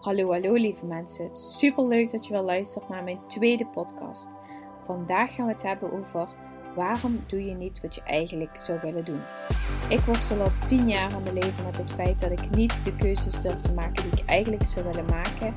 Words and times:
Hallo, 0.00 0.30
hallo 0.30 0.52
lieve 0.52 0.86
mensen. 0.86 1.36
Super 1.36 1.86
leuk 1.86 2.10
dat 2.10 2.26
je 2.26 2.32
wel 2.32 2.44
luistert 2.44 2.88
naar 2.88 3.04
mijn 3.04 3.18
tweede 3.26 3.66
podcast. 3.66 4.28
Vandaag 4.86 5.34
gaan 5.34 5.46
we 5.46 5.52
het 5.52 5.62
hebben 5.62 5.92
over 5.92 6.28
waarom 6.74 7.24
doe 7.26 7.44
je 7.44 7.54
niet 7.54 7.80
wat 7.80 7.94
je 7.94 8.02
eigenlijk 8.02 8.56
zou 8.56 8.78
willen 8.82 9.04
doen. 9.04 9.20
Ik 9.88 10.00
worstel 10.00 10.40
al 10.40 10.50
10 10.66 10.88
jaar 10.88 11.14
aan 11.14 11.22
mijn 11.22 11.34
leven 11.34 11.64
met 11.64 11.76
het 11.76 11.92
feit 11.92 12.20
dat 12.20 12.30
ik 12.30 12.50
niet 12.50 12.84
de 12.84 12.94
keuzes 12.94 13.40
durf 13.40 13.60
te 13.60 13.74
maken 13.74 14.02
die 14.02 14.20
ik 14.20 14.28
eigenlijk 14.28 14.64
zou 14.64 14.86
willen 14.86 15.04
maken. 15.04 15.52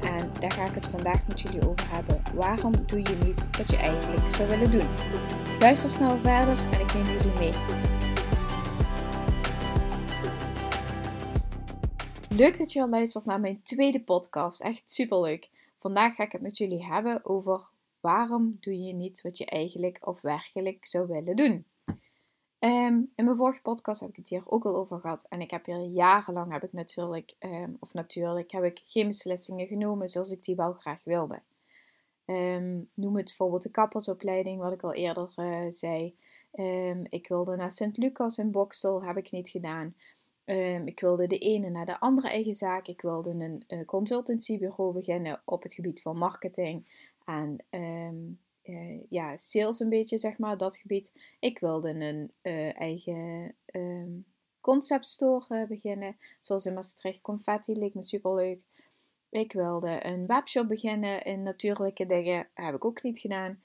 En 0.00 0.30
daar 0.38 0.52
ga 0.52 0.64
ik 0.66 0.74
het 0.74 0.86
vandaag 0.86 1.26
met 1.26 1.40
jullie 1.40 1.68
over 1.68 1.86
hebben. 1.90 2.22
Waarom 2.34 2.72
doe 2.86 2.98
je 2.98 3.16
niet 3.24 3.48
wat 3.56 3.70
je 3.70 3.76
eigenlijk 3.76 4.30
zou 4.30 4.48
willen 4.48 4.70
doen? 4.70 4.88
Luister 5.58 5.90
snel 5.90 6.16
verder 6.22 6.58
en 6.72 6.80
ik 6.80 6.94
neem 6.94 7.06
jullie 7.06 7.38
mee. 7.38 7.97
Leuk 12.38 12.58
dat 12.58 12.72
je 12.72 12.80
al 12.80 12.88
luistert 12.88 13.24
naar 13.24 13.40
mijn 13.40 13.62
tweede 13.62 14.00
podcast. 14.00 14.60
Echt 14.60 14.90
super 14.90 15.20
leuk. 15.20 15.50
Vandaag 15.76 16.14
ga 16.14 16.22
ik 16.22 16.32
het 16.32 16.40
met 16.40 16.56
jullie 16.56 16.84
hebben 16.84 17.24
over 17.24 17.70
waarom 18.00 18.56
doe 18.60 18.82
je 18.82 18.92
niet 18.92 19.22
wat 19.22 19.38
je 19.38 19.46
eigenlijk 19.46 20.06
of 20.06 20.20
werkelijk 20.20 20.86
zou 20.86 21.06
willen 21.06 21.36
doen. 21.36 21.66
Ehm, 22.58 22.94
in 23.14 23.24
mijn 23.24 23.36
vorige 23.36 23.62
podcast 23.62 24.00
heb 24.00 24.10
ik 24.10 24.16
het 24.16 24.28
hier 24.28 24.42
ook 24.44 24.64
al 24.64 24.76
over 24.76 25.00
gehad. 25.00 25.26
En 25.28 25.40
ik 25.40 25.50
heb 25.50 25.66
hier 25.66 25.80
jarenlang 25.80 26.52
heb 26.52 26.62
ik 26.62 26.72
natuurlijk, 26.72 27.34
um, 27.38 27.76
of 27.80 27.92
natuurlijk, 27.92 28.50
heb 28.50 28.64
ik 28.64 28.80
geen 28.84 29.06
beslissingen 29.06 29.66
genomen 29.66 30.08
zoals 30.08 30.30
ik 30.30 30.44
die 30.44 30.56
wel 30.56 30.72
graag 30.72 31.04
wilde. 31.04 31.42
Um, 32.26 32.90
noem 32.94 33.16
het 33.16 33.24
bijvoorbeeld 33.24 33.62
de 33.62 33.70
kappersopleiding, 33.70 34.60
wat 34.60 34.72
ik 34.72 34.82
al 34.82 34.94
eerder 34.94 35.32
uh, 35.36 35.66
zei. 35.68 36.16
ik 37.08 37.28
wilde 37.28 37.56
naar 37.56 37.70
Sint-Lucas 37.70 38.38
in 38.38 38.50
Boksel, 38.50 39.04
heb 39.04 39.16
ik 39.16 39.30
niet 39.30 39.48
gedaan. 39.48 39.94
Um, 40.50 40.86
ik 40.86 41.00
wilde 41.00 41.26
de 41.26 41.38
ene 41.38 41.70
naar 41.70 41.86
de 41.86 42.00
andere 42.00 42.28
eigen 42.28 42.54
zaak. 42.54 42.86
Ik 42.86 43.00
wilde 43.00 43.30
een 43.30 43.64
uh, 43.68 43.84
consultancybureau 43.84 44.92
beginnen 44.92 45.42
op 45.44 45.62
het 45.62 45.72
gebied 45.72 46.02
van 46.02 46.16
marketing 46.16 46.86
en 47.24 47.64
um, 47.70 48.38
uh, 48.64 49.00
ja, 49.08 49.36
sales 49.36 49.80
een 49.80 49.88
beetje, 49.88 50.18
zeg 50.18 50.38
maar, 50.38 50.56
dat 50.56 50.76
gebied. 50.76 51.12
Ik 51.40 51.58
wilde 51.58 51.88
een 51.88 52.32
uh, 52.42 52.80
eigen 52.80 53.54
um, 53.72 54.24
concept 54.60 55.08
store 55.08 55.66
beginnen, 55.66 56.16
zoals 56.40 56.66
in 56.66 56.74
Maastricht. 56.74 57.20
Confetti 57.20 57.78
leek 57.78 57.94
me 57.94 58.02
super 58.02 58.34
leuk. 58.34 58.62
Ik 59.30 59.52
wilde 59.52 60.06
een 60.06 60.26
webshop 60.26 60.68
beginnen 60.68 61.22
in 61.22 61.42
natuurlijke 61.42 62.06
dingen. 62.06 62.48
Heb 62.54 62.74
ik 62.74 62.84
ook 62.84 63.02
niet 63.02 63.18
gedaan. 63.18 63.62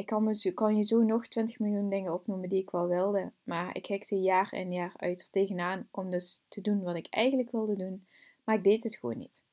Ik 0.00 0.06
kan, 0.06 0.24
me, 0.24 0.52
kan 0.54 0.76
je 0.76 0.82
zo 0.82 1.02
nog 1.02 1.26
20 1.26 1.58
miljoen 1.58 1.90
dingen 1.90 2.12
opnoemen 2.12 2.48
die 2.48 2.60
ik 2.60 2.70
wel 2.70 2.88
wilde. 2.88 3.32
Maar 3.42 3.76
ik 3.76 3.86
hikte 3.86 4.20
jaar 4.20 4.54
in 4.54 4.72
jaar 4.72 4.92
uit 4.96 5.20
er 5.20 5.30
tegenaan 5.30 5.88
om 5.90 6.10
dus 6.10 6.44
te 6.48 6.60
doen 6.60 6.82
wat 6.82 6.96
ik 6.96 7.06
eigenlijk 7.10 7.50
wilde 7.50 7.76
doen. 7.76 8.06
Maar 8.44 8.54
ik 8.54 8.64
deed 8.64 8.82
het 8.82 8.96
gewoon 8.96 9.18
niet. 9.18 9.44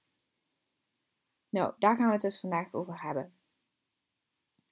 Nou, 1.50 1.74
daar 1.80 1.96
gaan 1.96 2.06
we 2.06 2.12
het 2.12 2.22
dus 2.22 2.40
vandaag 2.40 2.74
over 2.74 3.02
hebben. 3.02 3.34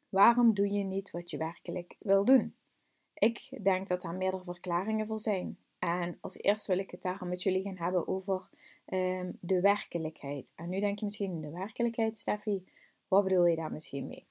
Waarom 0.10 0.54
doe 0.54 0.72
je 0.72 0.84
niet 0.84 1.12
wat 1.12 1.30
je 1.30 1.38
werkelijk 1.38 1.96
wil 2.00 2.26
doen? 2.26 2.56
Ik 3.14 3.64
denk 3.64 3.88
dat 3.88 4.02
daar 4.02 4.16
meerdere 4.16 4.44
verklaringen 4.44 5.08
voor 5.08 5.20
zijn. 5.20 5.58
En 5.80 6.18
als 6.22 6.38
eerst 6.38 6.68
wil 6.68 6.78
ik 6.78 6.92
het 6.92 7.02
daarom 7.02 7.30
met 7.30 7.44
jullie 7.44 7.62
gaan 7.62 7.78
hebben 7.78 8.08
over 8.08 8.50
um, 8.86 9.38
de 9.40 9.62
werkelijkheid. 9.62 10.52
En 10.56 10.70
nu 10.70 10.80
denk 10.80 11.00
je 11.00 11.06
misschien, 11.06 11.42
de 11.42 11.52
werkelijkheid, 11.52 12.18
Steffi, 12.18 12.68
wat 13.08 13.24
bedoel 13.24 13.46
je 13.46 13.56
daar 13.56 13.72
misschien 13.72 14.08
mee? 14.08 14.26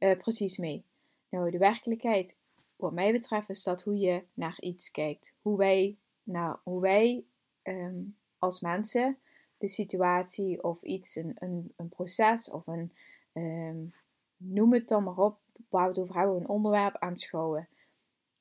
Uh, 0.00 0.18
precies 0.18 0.56
mee? 0.56 0.84
Nou, 1.28 1.50
de 1.50 1.58
werkelijkheid, 1.58 2.36
wat 2.76 2.92
mij 2.92 3.12
betreft, 3.12 3.48
is 3.48 3.62
dat 3.62 3.82
hoe 3.82 3.98
je 3.98 4.22
naar 4.34 4.56
iets 4.60 4.90
kijkt. 4.90 5.34
Hoe 5.42 5.56
wij, 5.56 5.96
nou, 6.22 6.56
hoe 6.62 6.80
wij 6.80 7.24
um, 7.62 8.16
als 8.38 8.60
mensen 8.60 9.18
de 9.58 9.68
situatie 9.68 10.64
of 10.64 10.82
iets, 10.82 11.16
een, 11.16 11.36
een, 11.38 11.72
een 11.76 11.88
proces 11.88 12.50
of 12.50 12.66
een, 12.66 12.92
um, 13.32 13.94
noem 14.36 14.72
het 14.72 14.88
dan 14.88 15.02
maar 15.04 15.18
op, 15.18 15.38
waar 15.68 15.92
we 15.92 16.40
een 16.40 16.48
onderwerp 16.48 16.96
aanschouwen. 16.96 17.68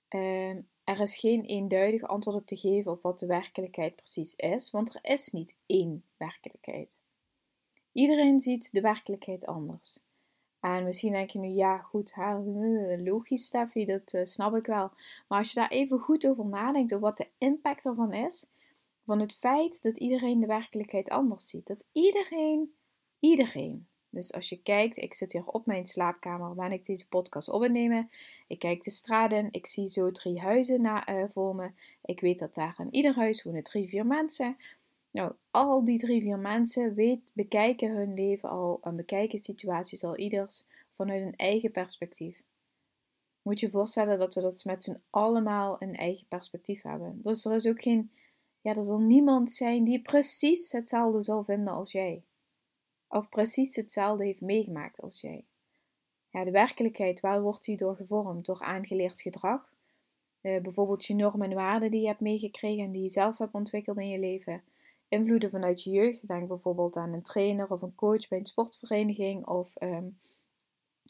Um, 0.09 0.67
er 0.83 0.99
is 0.99 1.17
geen 1.17 1.45
eenduidig 1.45 2.01
antwoord 2.01 2.37
op 2.37 2.45
te 2.45 2.55
geven 2.55 2.91
op 2.91 3.01
wat 3.01 3.19
de 3.19 3.25
werkelijkheid 3.25 3.95
precies 3.95 4.35
is, 4.35 4.71
want 4.71 4.95
er 4.95 5.11
is 5.11 5.31
niet 5.31 5.55
één 5.65 6.03
werkelijkheid. 6.17 6.97
Iedereen 7.91 8.39
ziet 8.39 8.71
de 8.71 8.81
werkelijkheid 8.81 9.45
anders. 9.45 9.99
En 10.59 10.83
misschien 10.83 11.11
denk 11.11 11.29
je 11.29 11.39
nu, 11.39 11.47
ja, 11.47 11.77
goed, 11.77 12.15
logisch, 13.09 13.45
Steffi, 13.45 13.85
dat 13.85 14.13
uh, 14.13 14.23
snap 14.23 14.55
ik 14.55 14.65
wel. 14.65 14.91
Maar 15.27 15.37
als 15.37 15.49
je 15.51 15.59
daar 15.59 15.69
even 15.69 15.99
goed 15.99 16.27
over 16.27 16.45
nadenkt, 16.45 16.93
over 16.93 17.05
wat 17.05 17.17
de 17.17 17.27
impact 17.37 17.85
ervan 17.85 18.13
is, 18.13 18.45
van 19.05 19.19
het 19.19 19.35
feit 19.35 19.83
dat 19.83 19.97
iedereen 19.97 20.39
de 20.39 20.45
werkelijkheid 20.45 21.09
anders 21.09 21.47
ziet. 21.47 21.67
Dat 21.67 21.85
iedereen, 21.91 22.73
iedereen. 23.19 23.87
Dus 24.09 24.33
als 24.33 24.49
je 24.49 24.61
kijkt, 24.61 24.97
ik 24.97 25.13
zit 25.13 25.31
hier 25.31 25.45
op 25.45 25.65
mijn 25.65 25.85
slaapkamer 25.85 26.55
waar 26.55 26.71
ik 26.71 26.85
deze 26.85 27.07
podcast 27.07 27.49
op 27.49 27.67
nemen. 27.67 28.09
Ik 28.47 28.59
kijk 28.59 28.83
de 28.83 28.89
straat 28.89 29.31
in, 29.31 29.47
ik 29.51 29.67
zie 29.67 29.87
zo 29.87 30.11
drie 30.11 30.39
huizen 30.39 30.81
na, 30.81 31.09
uh, 31.09 31.23
voor 31.29 31.55
me. 31.55 31.71
Ik 32.01 32.19
weet 32.19 32.39
dat 32.39 32.53
daar 32.53 32.75
in 32.77 32.93
ieder 32.93 33.15
huis 33.15 33.43
wonen 33.43 33.63
drie, 33.63 33.89
vier 33.89 34.05
mensen. 34.05 34.57
Nou, 35.11 35.33
al 35.51 35.85
die 35.85 35.99
drie, 35.99 36.21
vier 36.21 36.39
mensen 36.39 36.93
weet, 36.93 37.31
bekijken 37.33 37.95
hun 37.95 38.13
leven 38.13 38.49
al 38.49 38.79
en 38.81 38.95
bekijken 38.95 39.39
situaties 39.39 40.03
al 40.03 40.17
ieders 40.17 40.65
vanuit 40.91 41.21
een 41.21 41.35
eigen 41.35 41.71
perspectief. 41.71 42.43
Moet 43.41 43.59
je 43.59 43.69
voorstellen 43.69 44.17
dat 44.17 44.35
we 44.35 44.41
dat 44.41 44.65
met 44.65 44.83
z'n 44.83 45.01
allemaal 45.09 45.81
een 45.81 45.95
eigen 45.95 46.27
perspectief 46.27 46.81
hebben. 46.81 47.21
Dus 47.23 47.45
er 47.45 47.55
is 47.55 47.67
ook 47.67 47.81
geen, 47.81 48.11
ja, 48.61 48.75
er 48.75 48.85
zal 48.85 48.99
niemand 48.99 49.51
zijn 49.51 49.83
die 49.83 50.01
precies 50.01 50.71
hetzelfde 50.71 51.21
zal 51.21 51.43
vinden 51.43 51.73
als 51.73 51.91
jij. 51.91 52.23
Of 53.07 53.29
precies 53.29 53.75
hetzelfde 53.75 54.25
heeft 54.25 54.41
meegemaakt 54.41 55.01
als 55.01 55.21
jij. 55.21 55.45
Ja, 56.29 56.43
de 56.43 56.51
werkelijkheid, 56.51 57.19
waar 57.19 57.41
wordt 57.41 57.65
die 57.65 57.77
door 57.77 57.95
gevormd? 57.95 58.45
Door 58.45 58.61
aangeleerd 58.61 59.21
gedrag. 59.21 59.73
Uh, 60.41 60.61
bijvoorbeeld 60.61 61.05
je 61.05 61.15
normen 61.15 61.49
en 61.49 61.55
waarden 61.55 61.91
die 61.91 62.01
je 62.01 62.07
hebt 62.07 62.19
meegekregen 62.19 62.83
en 62.83 62.91
die 62.91 63.03
je 63.03 63.09
zelf 63.09 63.37
hebt 63.37 63.53
ontwikkeld 63.53 63.97
in 63.97 64.09
je 64.09 64.19
leven 64.19 64.63
invloeden 65.09 65.49
vanuit 65.49 65.83
je 65.83 65.89
jeugd. 65.89 66.27
Denk 66.27 66.47
bijvoorbeeld 66.47 66.95
aan 66.95 67.13
een 67.13 67.21
trainer 67.21 67.71
of 67.71 67.81
een 67.81 67.95
coach 67.95 68.27
bij 68.27 68.39
een 68.39 68.45
sportvereniging. 68.45 69.47
Of 69.47 69.73
um, 69.81 70.19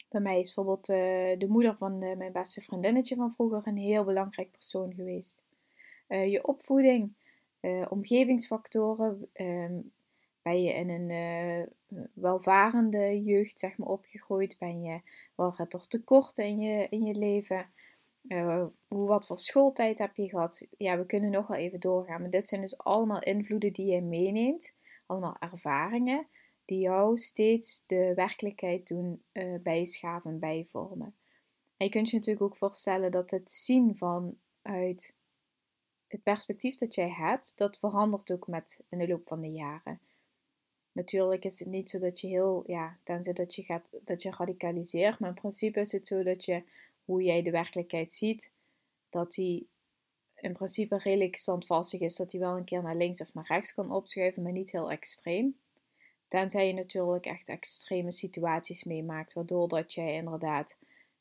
bij 0.08 0.20
mij 0.20 0.40
is 0.40 0.54
bijvoorbeeld 0.54 0.88
uh, 0.88 1.38
de 1.38 1.46
moeder 1.48 1.76
van 1.76 2.04
uh, 2.04 2.16
mijn 2.16 2.32
beste 2.32 2.60
vriendinnetje 2.60 3.16
van 3.16 3.32
vroeger 3.32 3.66
een 3.66 3.76
heel 3.76 4.04
belangrijk 4.04 4.50
persoon 4.50 4.94
geweest. 4.94 5.42
Uh, 6.08 6.30
je 6.30 6.46
opvoeding, 6.46 7.12
omgevingsfactoren. 7.88 9.28
Um, 9.34 9.92
ben 10.42 10.62
je 10.62 10.72
in 10.72 10.90
een 10.90 11.68
welvarende 12.12 13.22
jeugd 13.22 13.58
zeg 13.58 13.76
maar, 13.76 13.88
opgegroeid? 13.88 14.56
Ben 14.58 14.82
je 14.82 15.00
wel 15.34 15.54
er 15.56 15.88
tekorten 15.88 16.44
in 16.44 16.60
je, 16.60 16.86
in 16.90 17.04
je 17.04 17.14
leven? 17.14 17.66
Uh, 18.28 18.64
hoe, 18.88 19.08
wat 19.08 19.26
voor 19.26 19.38
schooltijd 19.38 19.98
heb 19.98 20.16
je 20.16 20.28
gehad? 20.28 20.66
Ja, 20.76 20.98
we 20.98 21.06
kunnen 21.06 21.30
nog 21.30 21.46
wel 21.46 21.58
even 21.58 21.80
doorgaan. 21.80 22.20
Maar 22.20 22.30
dit 22.30 22.46
zijn 22.46 22.60
dus 22.60 22.78
allemaal 22.78 23.22
invloeden 23.22 23.72
die 23.72 23.86
je 23.86 24.00
meeneemt. 24.00 24.74
Allemaal 25.06 25.36
ervaringen 25.38 26.26
die 26.70 26.78
jou 26.78 27.18
steeds 27.18 27.84
de 27.86 28.12
werkelijkheid 28.14 28.88
doen 28.88 29.22
uh, 29.32 29.54
bijschaven, 29.62 30.38
bijvormen. 30.38 31.14
En 31.76 31.86
je 31.86 31.88
kunt 31.88 32.10
je 32.10 32.16
natuurlijk 32.16 32.44
ook 32.44 32.56
voorstellen 32.56 33.10
dat 33.10 33.30
het 33.30 33.50
zien 33.50 33.96
vanuit 33.96 35.14
het 36.06 36.22
perspectief 36.22 36.74
dat 36.74 36.94
jij 36.94 37.10
hebt, 37.10 37.52
dat 37.56 37.78
verandert 37.78 38.30
ook 38.32 38.46
met 38.46 38.80
in 38.88 38.98
de 38.98 39.08
loop 39.08 39.26
van 39.26 39.40
de 39.40 39.50
jaren. 39.50 40.00
Natuurlijk 40.92 41.44
is 41.44 41.58
het 41.58 41.68
niet 41.68 41.90
zo 41.90 41.98
dat 41.98 42.20
je 42.20 42.26
heel, 42.26 42.64
ja, 42.66 42.98
tenzij 43.02 43.34
je 43.46 43.62
gaat, 43.62 43.90
dat 44.04 44.22
je 44.22 44.30
radicaliseert, 44.30 45.18
maar 45.18 45.28
in 45.28 45.34
principe 45.34 45.80
is 45.80 45.92
het 45.92 46.06
zo 46.06 46.22
dat 46.22 46.44
je 46.44 46.62
hoe 47.10 47.22
jij 47.22 47.42
de 47.42 47.50
werkelijkheid 47.50 48.12
ziet, 48.12 48.52
dat 49.08 49.32
die 49.32 49.68
in 50.34 50.52
principe 50.52 50.98
redelijk 50.98 51.36
standvastig 51.36 52.00
is, 52.00 52.16
dat 52.16 52.32
hij 52.32 52.40
wel 52.40 52.56
een 52.56 52.64
keer 52.64 52.82
naar 52.82 52.96
links 52.96 53.20
of 53.20 53.34
naar 53.34 53.46
rechts 53.46 53.74
kan 53.74 53.92
opschuiven, 53.92 54.42
maar 54.42 54.52
niet 54.52 54.72
heel 54.72 54.90
extreem. 54.90 55.58
Tenzij 56.28 56.66
je 56.66 56.72
natuurlijk 56.72 57.26
echt 57.26 57.48
extreme 57.48 58.12
situaties 58.12 58.84
meemaakt, 58.84 59.32
waardoor 59.32 59.68
dat 59.68 59.92
jij 59.92 60.14
inderdaad 60.14 60.76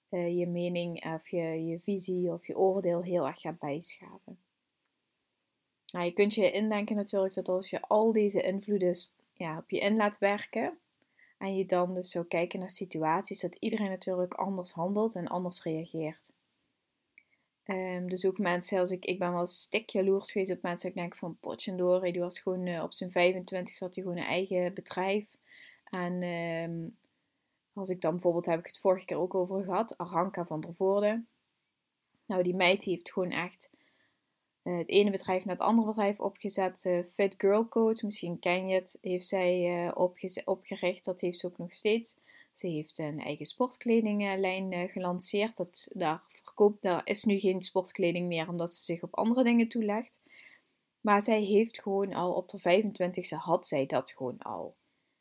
uh, 0.09 0.37
je 0.37 0.47
mening 0.47 1.13
of 1.13 1.27
je, 1.27 1.65
je 1.65 1.79
visie 1.79 2.33
of 2.33 2.47
je 2.47 2.57
oordeel 2.57 3.03
heel 3.03 3.27
erg 3.27 3.39
gaat 3.39 3.59
bijschaven. 3.59 4.39
Nou, 5.91 6.05
je 6.05 6.11
kunt 6.11 6.33
je 6.33 6.51
indenken 6.51 6.95
natuurlijk 6.95 7.33
dat 7.33 7.49
als 7.49 7.69
je 7.69 7.81
al 7.81 8.11
deze 8.11 8.41
invloeden 8.41 8.95
ja, 9.33 9.57
op 9.57 9.69
je 9.69 9.79
in 9.79 9.95
laat 9.95 10.17
werken, 10.17 10.77
en 11.39 11.55
je 11.55 11.65
dan 11.65 11.93
dus 11.93 12.09
zo 12.09 12.23
kijken 12.23 12.59
naar 12.59 12.69
situaties, 12.69 13.39
dat 13.41 13.55
iedereen 13.55 13.89
natuurlijk 13.89 14.33
anders 14.33 14.71
handelt 14.71 15.15
en 15.15 15.27
anders 15.27 15.63
reageert. 15.63 16.33
Um, 17.65 18.09
dus 18.09 18.25
ook 18.25 18.37
mensen, 18.37 18.79
als 18.79 18.91
ik, 18.91 19.05
ik 19.05 19.19
ben 19.19 19.33
wel 19.33 19.45
stik 19.45 19.89
jaloers 19.89 20.31
geweest 20.31 20.51
op 20.51 20.61
mensen, 20.61 20.89
ik 20.89 20.95
denk 20.95 21.15
van 21.15 21.37
Potjendori, 21.39 22.11
die 22.11 22.21
was 22.21 22.39
gewoon 22.39 22.67
uh, 22.67 22.83
op 22.83 22.93
zijn 22.93 23.11
25 23.11 23.79
had 23.79 23.95
hij 23.95 24.03
gewoon 24.03 24.17
een 24.17 24.23
eigen 24.23 24.73
bedrijf. 24.73 25.27
En 25.83 26.23
um, 26.23 26.97
als 27.73 27.89
ik 27.89 28.01
dan 28.01 28.11
bijvoorbeeld, 28.11 28.45
heb 28.45 28.59
ik 28.59 28.65
het 28.65 28.79
vorige 28.79 29.05
keer 29.05 29.17
ook 29.17 29.35
over 29.35 29.63
gehad, 29.63 29.97
Aranka 29.97 30.45
van 30.45 30.61
der 30.61 30.73
Voorde. 30.73 31.23
Nou, 32.25 32.43
die 32.43 32.55
meid 32.55 32.83
die 32.83 32.93
heeft 32.93 33.11
gewoon 33.11 33.31
echt 33.31 33.69
het 34.77 34.89
ene 34.89 35.11
bedrijf 35.11 35.45
naar 35.45 35.55
het 35.55 35.65
andere 35.65 35.87
bedrijf 35.87 36.19
opgezet. 36.19 36.83
Uh, 36.85 37.03
Fit 37.13 37.35
Girl 37.37 37.67
Code, 37.67 37.99
misschien 38.03 38.39
ken 38.39 38.67
je 38.67 38.75
het, 38.75 38.97
heeft 39.01 39.27
zij 39.27 39.83
uh, 39.85 39.91
opgericht. 40.45 41.05
Dat 41.05 41.21
heeft 41.21 41.39
ze 41.39 41.47
ook 41.47 41.57
nog 41.57 41.73
steeds. 41.73 42.17
Ze 42.53 42.67
heeft 42.67 42.97
een 42.97 43.19
eigen 43.19 43.45
sportkledinglijn 43.45 44.89
gelanceerd. 44.89 45.57
Dat, 45.57 45.87
daar, 45.91 46.23
verkoopt, 46.29 46.81
daar 46.81 47.01
is 47.03 47.23
nu 47.23 47.39
geen 47.39 47.61
sportkleding 47.61 48.27
meer, 48.27 48.49
omdat 48.49 48.73
ze 48.73 48.83
zich 48.83 49.03
op 49.03 49.15
andere 49.15 49.43
dingen 49.43 49.67
toelegt. 49.67 50.19
Maar 51.01 51.21
zij 51.21 51.41
heeft 51.41 51.81
gewoon 51.81 52.13
al 52.13 52.33
op 52.33 52.49
de 52.49 52.59
25e 52.59 53.37
had 53.37 53.67
zij 53.67 53.85
dat 53.85 54.11
gewoon 54.11 54.37
al. 54.37 54.75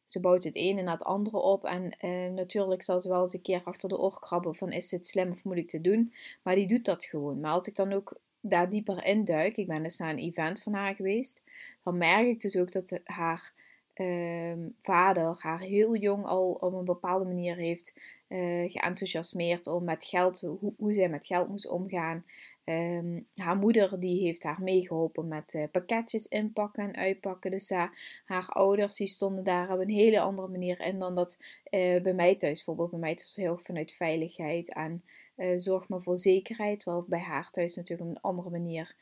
Ze 0.05 0.21
bouwt 0.21 0.45
het 0.45 0.55
ene 0.55 0.83
na 0.83 0.93
het 0.93 1.05
andere 1.05 1.37
op. 1.37 1.65
En 1.65 1.91
eh, 1.99 2.31
natuurlijk 2.31 2.83
zal 2.83 3.01
ze 3.01 3.09
wel 3.09 3.21
eens 3.21 3.33
een 3.33 3.43
keer 3.43 3.65
achter 3.65 3.89
de 3.89 3.99
oor 3.99 4.21
krabben 4.21 4.55
van 4.55 4.73
is 4.73 4.91
het 4.91 5.07
slim 5.07 5.31
of 5.31 5.45
moet 5.45 5.57
ik 5.57 5.69
te 5.69 5.81
doen. 5.81 6.13
Maar 6.43 6.55
die 6.55 6.67
doet 6.67 6.85
dat 6.85 7.05
gewoon. 7.05 7.41
Maar 7.41 7.53
als 7.53 7.67
ik 7.67 7.77
dan 7.77 7.93
ook 7.93 8.21
daar 8.41 8.71
dieper 8.71 9.05
in 9.05 9.25
duik, 9.25 9.57
ik 9.57 9.67
ben 9.67 9.83
dus 9.83 9.99
naar 9.99 10.11
een 10.11 10.19
event 10.19 10.63
van 10.63 10.73
haar 10.73 10.95
geweest, 10.95 11.43
dan 11.83 11.99
merk 11.99 12.27
ik 12.27 12.41
dus 12.41 12.57
ook 12.57 12.73
dat 12.73 13.01
haar 13.05 13.53
ehm, 13.95 14.69
vader 14.79 15.37
haar 15.39 15.61
heel 15.61 15.97
jong 15.97 16.25
al 16.25 16.51
op 16.53 16.73
een 16.73 16.85
bepaalde 16.85 17.25
manier 17.25 17.57
heeft 17.57 17.95
uh, 18.29 18.71
geenthousiasmeerd 18.71 19.67
om 19.67 19.85
met 19.85 20.05
geld, 20.05 20.41
hoe, 20.41 20.73
hoe 20.77 20.93
zij 20.93 21.09
met 21.09 21.27
geld 21.27 21.49
moest 21.49 21.69
omgaan. 21.69 22.25
Um, 22.65 23.27
haar 23.35 23.57
moeder 23.57 24.01
die 24.01 24.21
heeft 24.21 24.43
haar 24.43 24.63
meegeholpen 24.63 25.29
met 25.29 25.55
uh, 25.55 25.65
pakketjes 25.71 26.27
inpakken 26.27 26.83
en 26.83 26.97
uitpakken. 26.97 27.51
Dus 27.51 27.71
haar 28.25 28.49
ouders 28.49 28.97
die 28.97 29.07
stonden 29.07 29.45
daar 29.45 29.73
op 29.73 29.81
een 29.81 29.91
hele 29.91 30.21
andere 30.21 30.49
manier 30.49 30.81
in 30.81 30.99
dan 30.99 31.15
dat 31.15 31.39
uh, 31.71 32.03
bij 32.03 32.15
mij 32.15 32.35
thuis. 32.35 32.55
Bijvoorbeeld 32.55 32.91
bij 32.91 32.99
mij 32.99 33.11
het 33.11 33.33
heel 33.37 33.59
vanuit 33.59 33.93
veiligheid 33.93 34.73
en 34.73 35.03
zorg 35.57 35.89
maar 35.89 36.03
voor 36.03 36.17
zekerheid. 36.17 36.81
Terwijl 36.81 37.05
bij 37.09 37.21
haar 37.21 37.51
thuis 37.51 37.77
natuurlijk 37.77 38.11
op 38.11 38.17
een 38.17 38.23
andere 38.23 38.51
manier 38.51 38.95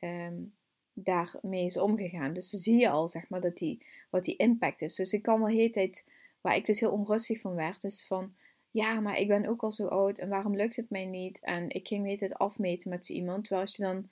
um, 0.00 0.54
daarmee 0.92 1.64
is 1.64 1.76
omgegaan. 1.76 2.32
Dus 2.32 2.50
dan 2.50 2.60
zie 2.60 2.78
je 2.78 2.90
al 2.90 3.08
zeg 3.08 3.28
maar 3.28 3.40
dat 3.40 3.56
die, 3.56 3.86
wat 4.10 4.24
die 4.24 4.36
impact 4.36 4.82
is. 4.82 4.94
Dus 4.94 5.12
ik 5.12 5.22
kan 5.22 5.38
wel 5.38 5.48
de 5.48 5.54
hele 5.54 5.70
tijd, 5.70 6.04
waar 6.40 6.56
ik 6.56 6.66
dus 6.66 6.80
heel 6.80 6.92
onrustig 6.92 7.40
van 7.40 7.54
werd, 7.54 7.84
is 7.84 8.06
van 8.06 8.34
ja, 8.70 9.00
maar 9.00 9.18
ik 9.18 9.28
ben 9.28 9.46
ook 9.46 9.62
al 9.62 9.72
zo 9.72 9.86
oud 9.86 10.18
en 10.18 10.28
waarom 10.28 10.56
lukt 10.56 10.76
het 10.76 10.90
mij 10.90 11.04
niet? 11.04 11.40
En 11.40 11.70
ik 11.70 11.88
ging 11.88 12.04
weet 12.04 12.20
het 12.20 12.34
afmeten 12.34 12.90
met 12.90 13.06
zo 13.06 13.12
iemand. 13.12 13.44
Terwijl 13.44 13.66
als 13.66 13.76
je 13.76 13.82
dan, 13.82 14.10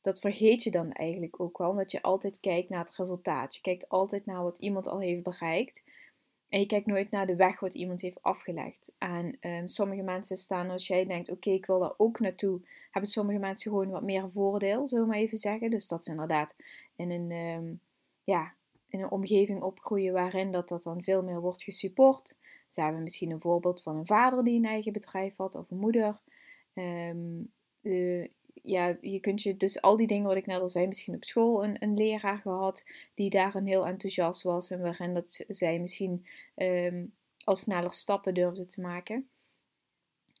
dat 0.00 0.20
vergeet 0.20 0.62
je 0.62 0.70
dan 0.70 0.92
eigenlijk 0.92 1.40
ook 1.40 1.58
wel, 1.58 1.70
omdat 1.70 1.90
je 1.90 2.02
altijd 2.02 2.40
kijkt 2.40 2.68
naar 2.68 2.84
het 2.84 2.96
resultaat. 2.96 3.54
Je 3.54 3.60
kijkt 3.60 3.88
altijd 3.88 4.26
naar 4.26 4.42
wat 4.42 4.58
iemand 4.58 4.86
al 4.86 5.00
heeft 5.00 5.22
bereikt. 5.22 5.84
En 6.52 6.60
je 6.60 6.66
kijkt 6.66 6.86
nooit 6.86 7.10
naar 7.10 7.26
de 7.26 7.36
weg 7.36 7.60
wat 7.60 7.74
iemand 7.74 8.00
heeft 8.00 8.22
afgelegd. 8.22 8.92
En 8.98 9.36
um, 9.40 9.68
sommige 9.68 10.02
mensen 10.02 10.36
staan, 10.36 10.70
als 10.70 10.86
jij 10.86 11.06
denkt, 11.06 11.30
oké, 11.30 11.50
ik 11.50 11.66
wil 11.66 11.78
daar 11.78 11.94
ook 11.96 12.20
naartoe, 12.20 12.60
hebben 12.90 13.10
sommige 13.10 13.38
mensen 13.38 13.70
gewoon 13.70 13.90
wat 13.90 14.02
meer 14.02 14.30
voordeel, 14.30 14.88
zullen 14.88 15.06
maar 15.06 15.16
even 15.16 15.38
zeggen. 15.38 15.70
Dus 15.70 15.88
dat 15.88 16.04
ze 16.04 16.10
inderdaad 16.10 16.56
in 16.96 17.10
een, 17.10 17.30
um, 17.30 17.80
ja, 18.24 18.54
in 18.88 19.00
een 19.00 19.10
omgeving 19.10 19.62
opgroeien 19.62 20.12
waarin 20.12 20.50
dat, 20.50 20.68
dat 20.68 20.82
dan 20.82 21.02
veel 21.02 21.22
meer 21.22 21.40
wordt 21.40 21.62
gesupport. 21.62 22.38
Ze 22.68 22.82
hebben 22.82 23.02
misschien 23.02 23.30
een 23.30 23.40
voorbeeld 23.40 23.82
van 23.82 23.96
een 23.96 24.06
vader 24.06 24.44
die 24.44 24.58
een 24.58 24.64
eigen 24.64 24.92
bedrijf 24.92 25.36
had 25.36 25.54
of 25.54 25.70
een 25.70 25.78
moeder. 25.78 26.20
Um, 26.74 27.52
ja, 28.62 28.96
je 29.00 29.20
kunt 29.20 29.42
je 29.42 29.56
dus 29.56 29.80
al 29.80 29.96
die 29.96 30.06
dingen 30.06 30.26
wat 30.26 30.36
ik 30.36 30.46
net 30.46 30.60
al 30.60 30.68
zei, 30.68 30.86
misschien 30.86 31.14
op 31.14 31.24
school 31.24 31.64
een, 31.64 31.76
een 31.82 31.94
leraar 31.94 32.38
gehad 32.38 32.84
die 33.14 33.30
daarin 33.30 33.66
heel 33.66 33.86
enthousiast 33.86 34.42
was 34.42 34.70
en 34.70 34.80
waarin 34.80 35.14
dat 35.14 35.44
zij 35.48 35.78
misschien 35.78 36.26
um, 36.56 37.14
al 37.44 37.56
sneller 37.56 37.92
stappen 37.92 38.34
durfde 38.34 38.66
te 38.66 38.80
maken. 38.80 39.28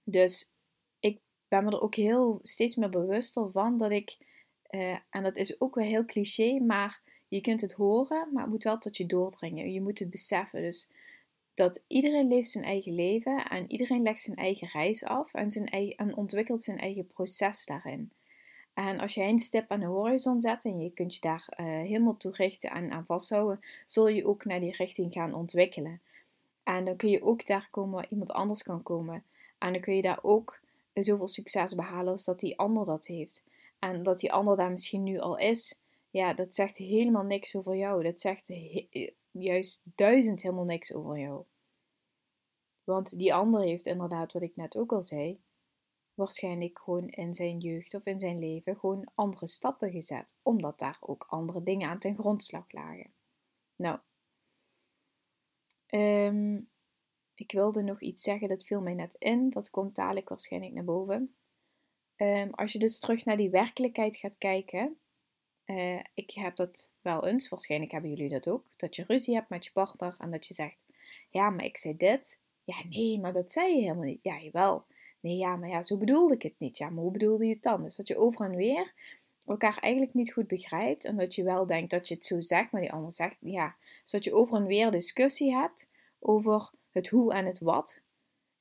Dus 0.04 0.50
ik 1.00 1.20
ben 1.48 1.64
me 1.64 1.70
er 1.70 1.80
ook 1.80 1.94
heel 1.94 2.38
steeds 2.42 2.76
meer 2.76 2.90
bewuster 2.90 3.50
van 3.50 3.78
dat 3.78 3.90
ik, 3.90 4.16
uh, 4.70 4.96
en 5.10 5.22
dat 5.22 5.36
is 5.36 5.60
ook 5.60 5.74
wel 5.74 5.84
heel 5.84 6.04
cliché, 6.04 6.58
maar 6.58 7.00
je 7.28 7.40
kunt 7.40 7.60
het 7.60 7.72
horen, 7.72 8.28
maar 8.32 8.42
het 8.42 8.50
moet 8.50 8.64
wel 8.64 8.78
tot 8.78 8.96
je 8.96 9.06
doordringen. 9.06 9.72
Je 9.72 9.80
moet 9.80 9.98
het 9.98 10.10
beseffen. 10.10 10.62
Dus 10.62 10.90
dat 11.54 11.80
iedereen 11.86 12.28
leeft 12.28 12.50
zijn 12.50 12.64
eigen 12.64 12.94
leven 12.94 13.44
en 13.48 13.70
iedereen 13.70 14.02
legt 14.02 14.20
zijn 14.20 14.36
eigen 14.36 14.68
reis 14.68 15.04
af 15.04 15.34
en, 15.34 15.50
zijn 15.50 15.68
en 15.96 16.16
ontwikkelt 16.16 16.62
zijn 16.62 16.78
eigen 16.78 17.06
proces 17.06 17.66
daarin. 17.66 18.10
En 18.74 19.00
als 19.00 19.14
jij 19.14 19.28
een 19.28 19.38
stip 19.38 19.70
aan 19.70 19.80
de 19.80 19.86
horizon 19.86 20.40
zet 20.40 20.64
en 20.64 20.80
je 20.80 20.90
kunt 20.90 21.14
je 21.14 21.20
daar 21.20 21.48
uh, 21.50 21.66
helemaal 21.66 22.16
toe 22.16 22.32
richten 22.32 22.70
en 22.70 22.90
aan 22.90 23.06
vasthouden, 23.06 23.60
zul 23.86 24.08
je 24.08 24.26
ook 24.26 24.44
naar 24.44 24.60
die 24.60 24.76
richting 24.76 25.12
gaan 25.12 25.34
ontwikkelen. 25.34 26.00
En 26.62 26.84
dan 26.84 26.96
kun 26.96 27.08
je 27.08 27.22
ook 27.22 27.46
daar 27.46 27.68
komen 27.70 27.94
waar 27.94 28.06
iemand 28.08 28.30
anders 28.30 28.62
kan 28.62 28.82
komen. 28.82 29.24
En 29.58 29.72
dan 29.72 29.80
kun 29.80 29.96
je 29.96 30.02
daar 30.02 30.18
ook 30.22 30.60
zoveel 30.94 31.28
succes 31.28 31.74
behalen 31.74 32.12
als 32.12 32.24
dat 32.24 32.40
die 32.40 32.58
ander 32.58 32.84
dat 32.84 33.06
heeft. 33.06 33.44
En 33.78 34.02
dat 34.02 34.18
die 34.18 34.32
ander 34.32 34.56
daar 34.56 34.70
misschien 34.70 35.02
nu 35.02 35.18
al 35.18 35.38
is, 35.38 35.80
ja, 36.10 36.34
dat 36.34 36.54
zegt 36.54 36.76
helemaal 36.76 37.24
niks 37.24 37.56
over 37.56 37.76
jou. 37.76 38.02
Dat 38.02 38.20
zegt 38.20 38.50
juist 39.32 39.82
duizend 39.94 40.42
helemaal 40.42 40.64
niks 40.64 40.92
over 40.92 41.18
jou. 41.18 41.44
Want 42.84 43.18
die 43.18 43.34
ander 43.34 43.60
heeft 43.60 43.86
inderdaad, 43.86 44.32
wat 44.32 44.42
ik 44.42 44.56
net 44.56 44.76
ook 44.76 44.92
al 44.92 45.02
zei, 45.02 45.42
waarschijnlijk 46.14 46.78
gewoon 46.78 47.08
in 47.08 47.34
zijn 47.34 47.58
jeugd 47.58 47.94
of 47.94 48.06
in 48.06 48.18
zijn 48.18 48.38
leven 48.38 48.76
gewoon 48.76 49.10
andere 49.14 49.46
stappen 49.46 49.90
gezet, 49.90 50.36
omdat 50.42 50.78
daar 50.78 50.96
ook 51.00 51.26
andere 51.28 51.62
dingen 51.62 51.88
aan 51.88 51.98
ten 51.98 52.16
grondslag 52.16 52.72
lagen. 52.72 53.12
Nou, 53.76 53.98
ehm, 55.86 56.60
ik 57.34 57.52
wilde 57.52 57.82
nog 57.82 58.00
iets 58.00 58.22
zeggen, 58.22 58.48
dat 58.48 58.64
viel 58.64 58.80
mij 58.80 58.94
net 58.94 59.14
in, 59.14 59.50
dat 59.50 59.70
komt 59.70 59.94
dadelijk 59.94 60.28
waarschijnlijk 60.28 60.72
naar 60.72 60.84
boven. 60.84 61.34
Um, 62.16 62.50
als 62.50 62.72
je 62.72 62.78
dus 62.78 62.98
terug 62.98 63.24
naar 63.24 63.36
die 63.36 63.50
werkelijkheid 63.50 64.16
gaat 64.16 64.38
kijken, 64.38 65.00
uh, 65.72 66.00
ik 66.14 66.30
heb 66.30 66.56
dat 66.56 66.90
wel 67.00 67.26
eens, 67.26 67.48
waarschijnlijk 67.48 67.92
hebben 67.92 68.10
jullie 68.10 68.28
dat 68.28 68.48
ook, 68.48 68.64
dat 68.76 68.96
je 68.96 69.04
ruzie 69.06 69.34
hebt 69.34 69.48
met 69.48 69.64
je 69.64 69.72
partner 69.72 70.14
en 70.18 70.30
dat 70.30 70.46
je 70.46 70.54
zegt, 70.54 70.78
ja, 71.30 71.50
maar 71.50 71.64
ik 71.64 71.76
zei 71.76 71.96
dit. 71.96 72.40
Ja, 72.64 72.76
nee, 72.88 73.20
maar 73.20 73.32
dat 73.32 73.52
zei 73.52 73.74
je 73.74 73.80
helemaal 73.80 74.04
niet. 74.04 74.22
Ja, 74.22 74.40
jawel. 74.40 74.84
Nee, 75.20 75.36
ja, 75.36 75.56
maar 75.56 75.68
ja, 75.68 75.82
zo 75.82 75.96
bedoelde 75.96 76.34
ik 76.34 76.42
het 76.42 76.58
niet. 76.58 76.78
Ja, 76.78 76.90
maar 76.90 77.02
hoe 77.02 77.12
bedoelde 77.12 77.46
je 77.46 77.52
het 77.52 77.62
dan? 77.62 77.82
Dus 77.82 77.96
dat 77.96 78.08
je 78.08 78.16
over 78.16 78.46
en 78.46 78.56
weer 78.56 78.92
elkaar 79.46 79.78
eigenlijk 79.78 80.14
niet 80.14 80.32
goed 80.32 80.46
begrijpt 80.46 81.04
en 81.04 81.16
dat 81.16 81.34
je 81.34 81.42
wel 81.42 81.66
denkt 81.66 81.90
dat 81.90 82.08
je 82.08 82.14
het 82.14 82.24
zo 82.24 82.40
zegt, 82.40 82.70
maar 82.70 82.80
die 82.80 82.92
ander 82.92 83.12
zegt, 83.12 83.36
ja. 83.40 83.76
Zodat 84.04 84.24
je 84.24 84.34
over 84.34 84.56
en 84.56 84.66
weer 84.66 84.90
discussie 84.90 85.54
hebt 85.54 85.88
over 86.18 86.70
het 86.90 87.08
hoe 87.08 87.32
en 87.32 87.46
het 87.46 87.58
wat, 87.58 88.02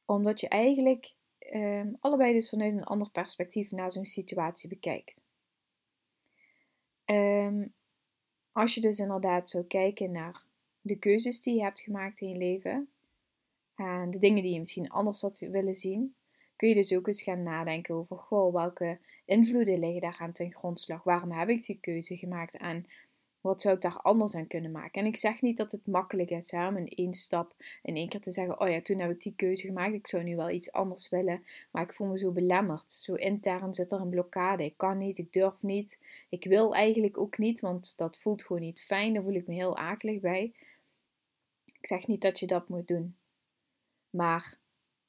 omdat 0.06 0.40
je 0.40 0.48
eigenlijk 0.48 1.14
um, 1.54 1.98
allebei 2.00 2.34
dus 2.34 2.50
vanuit 2.50 2.74
een 2.74 2.84
ander 2.84 3.10
perspectief 3.10 3.72
naar 3.72 3.92
zo'n 3.92 4.06
situatie 4.06 4.70
bekijkt. 4.70 5.21
Um, 7.12 7.74
als 8.52 8.74
je 8.74 8.82
dus 8.82 9.00
inderdaad 9.00 9.50
zou 9.50 9.64
kijken 9.64 10.12
naar 10.12 10.44
de 10.82 10.96
keuzes 10.96 11.42
die 11.42 11.56
je 11.56 11.62
hebt 11.62 11.80
gemaakt 11.80 12.20
in 12.20 12.30
je 12.30 12.38
leven 12.38 12.90
en 13.76 14.12
de 14.12 14.20
dingen 14.20 14.44
die 14.44 14.54
je 14.54 14.60
misschien 14.60 14.90
anders 14.90 15.22
had 15.22 15.40
willen 15.40 15.76
zien, 15.76 16.16
kun 16.56 16.70
je 16.70 16.76
dus 16.76 16.94
ook 16.94 17.08
eens 17.08 17.22
gaan 17.22 17.44
nadenken 17.44 17.96
over, 17.96 18.18
goh, 18.18 18.54
welke 18.54 19.00
invloeden 19.26 19.80
liggen 19.80 20.02
daar 20.02 20.18
aan 20.20 20.32
ten 20.32 20.52
grondslag? 20.52 21.04
Waarom 21.04 21.32
heb 21.32 21.50
ik 21.50 21.66
die 21.66 21.80
keuze 21.82 22.18
gemaakt 22.18 22.58
en 22.58 22.86
wat 23.42 23.62
zou 23.62 23.76
ik 23.76 23.82
daar 23.82 23.98
anders 24.02 24.36
aan 24.36 24.48
kunnen 24.48 24.72
maken? 24.72 25.02
En 25.02 25.08
ik 25.08 25.18
zeg 25.18 25.42
niet 25.42 25.58
dat 25.58 25.72
het 25.72 25.88
makkelijk 25.88 26.30
is 26.30 26.52
hè, 26.52 26.68
om 26.68 26.78
in 26.78 26.88
één 26.88 27.14
stap 27.14 27.56
in 27.84 27.96
één 27.96 28.10
keer 28.10 28.22
te 28.22 28.32
zeggen: 28.32 28.60
Oh 28.60 28.70
ja, 28.70 28.82
toen 28.82 29.00
heb 29.00 29.12
ik 29.12 29.22
die 29.22 29.34
keuze 29.36 29.66
gemaakt. 29.66 29.94
Ik 29.94 30.08
zou 30.08 30.24
nu 30.24 30.36
wel 30.36 30.50
iets 30.50 30.72
anders 30.72 31.10
willen. 31.10 31.44
Maar 31.72 31.84
ik 31.84 31.94
voel 31.94 32.08
me 32.08 32.18
zo 32.18 32.32
belemmerd. 32.32 32.92
Zo 32.92 33.14
intern 33.14 33.74
zit 33.74 33.92
er 33.92 34.02
een 34.02 34.10
blokkade. 34.10 34.66
Ik 34.66 34.78
kan 34.78 34.98
niet, 34.98 35.18
ik 35.18 35.34
durf 35.34 35.62
niet. 35.62 36.00
Ik 36.30 36.44
wil 36.44 36.76
eigenlijk 36.76 37.18
ook 37.18 37.38
niet, 37.38 37.60
want 37.60 37.98
dat 37.98 38.18
voelt 38.18 38.44
gewoon 38.44 38.62
niet 38.62 38.82
fijn. 38.82 39.14
Daar 39.14 39.24
voel 39.24 39.34
ik 39.34 39.48
me 39.48 39.54
heel 39.54 39.78
akelig 39.78 40.20
bij. 40.20 40.54
Ik 41.66 41.88
zeg 41.88 42.08
niet 42.08 42.22
dat 42.22 42.40
je 42.40 42.48
dat 42.48 42.70
moet 42.70 42.88
doen. 42.88 43.16
Maar 44.10 44.58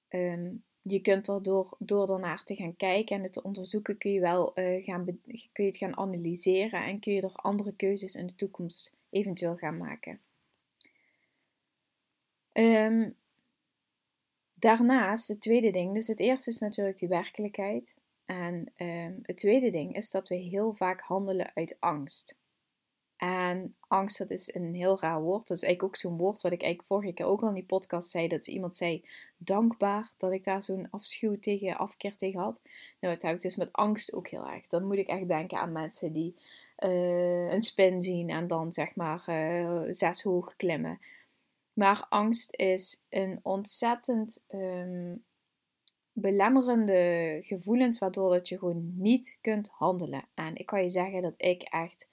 um, 0.08 0.64
je 0.82 1.00
kunt 1.00 1.28
er 1.28 1.42
door, 1.42 1.76
door 1.78 2.10
ernaar 2.10 2.44
te 2.44 2.54
gaan 2.54 2.76
kijken 2.76 3.16
en 3.16 3.22
het 3.22 3.32
te 3.32 3.42
onderzoeken, 3.42 3.98
kun 3.98 4.12
je 4.12 4.20
wel 4.20 4.58
uh, 4.58 4.84
gaan, 4.84 5.04
kun 5.52 5.64
je 5.64 5.70
het 5.70 5.76
gaan 5.76 5.96
analyseren 5.96 6.84
en 6.84 7.00
kun 7.00 7.12
je 7.12 7.20
er 7.20 7.34
andere 7.34 7.74
keuzes 7.74 8.14
in 8.14 8.26
de 8.26 8.34
toekomst 8.34 8.94
eventueel 9.10 9.56
gaan 9.56 9.76
maken. 9.76 10.20
Um, 12.52 13.16
daarnaast, 14.54 15.28
het 15.28 15.40
tweede 15.40 15.70
ding, 15.70 15.94
dus 15.94 16.06
het 16.06 16.20
eerste 16.20 16.50
is 16.50 16.58
natuurlijk 16.58 16.98
die 16.98 17.08
werkelijkheid. 17.08 17.98
En 18.24 18.72
um, 18.76 19.18
het 19.22 19.36
tweede 19.36 19.70
ding 19.70 19.96
is 19.96 20.10
dat 20.10 20.28
we 20.28 20.34
heel 20.34 20.72
vaak 20.72 21.00
handelen 21.00 21.50
uit 21.54 21.76
angst. 21.80 22.40
En 23.22 23.76
angst, 23.88 24.18
dat 24.18 24.30
is 24.30 24.54
een 24.54 24.74
heel 24.74 25.00
raar 25.00 25.22
woord. 25.22 25.48
Dat 25.48 25.56
is 25.56 25.62
eigenlijk 25.62 25.94
ook 25.94 26.00
zo'n 26.00 26.18
woord 26.18 26.42
wat 26.42 26.52
ik 26.52 26.62
eigenlijk 26.62 26.92
vorige 26.92 27.12
keer 27.12 27.26
ook 27.26 27.42
al 27.42 27.48
in 27.48 27.54
die 27.54 27.64
podcast 27.64 28.08
zei. 28.08 28.28
Dat 28.28 28.46
iemand 28.46 28.76
zei, 28.76 29.04
dankbaar, 29.36 30.12
dat 30.16 30.32
ik 30.32 30.44
daar 30.44 30.62
zo'n 30.62 30.90
afschuw 30.90 31.38
tegen, 31.38 31.76
afkeer 31.76 32.16
tegen 32.16 32.40
had. 32.40 32.60
Nou, 33.00 33.14
dat 33.14 33.22
heb 33.22 33.34
ik 33.34 33.40
dus 33.40 33.56
met 33.56 33.72
angst 33.72 34.12
ook 34.12 34.28
heel 34.28 34.48
erg. 34.48 34.66
Dan 34.66 34.84
moet 34.84 34.96
ik 34.96 35.08
echt 35.08 35.28
denken 35.28 35.58
aan 35.58 35.72
mensen 35.72 36.12
die 36.12 36.36
uh, 36.78 37.52
een 37.52 37.62
spin 37.62 38.02
zien 38.02 38.30
en 38.30 38.46
dan 38.46 38.72
zeg 38.72 38.96
maar 38.96 39.24
uh, 39.28 39.82
zes 39.90 40.22
hoog 40.22 40.56
klimmen. 40.56 41.00
Maar 41.72 42.06
angst 42.08 42.56
is 42.56 43.02
een 43.08 43.40
ontzettend 43.42 44.42
um, 44.48 45.24
belemmerende 46.12 47.38
gevoelens 47.40 47.98
waardoor 47.98 48.30
dat 48.30 48.48
je 48.48 48.58
gewoon 48.58 48.92
niet 48.96 49.38
kunt 49.40 49.68
handelen. 49.68 50.24
En 50.34 50.56
ik 50.56 50.66
kan 50.66 50.82
je 50.82 50.90
zeggen 50.90 51.22
dat 51.22 51.34
ik 51.36 51.62
echt 51.62 52.10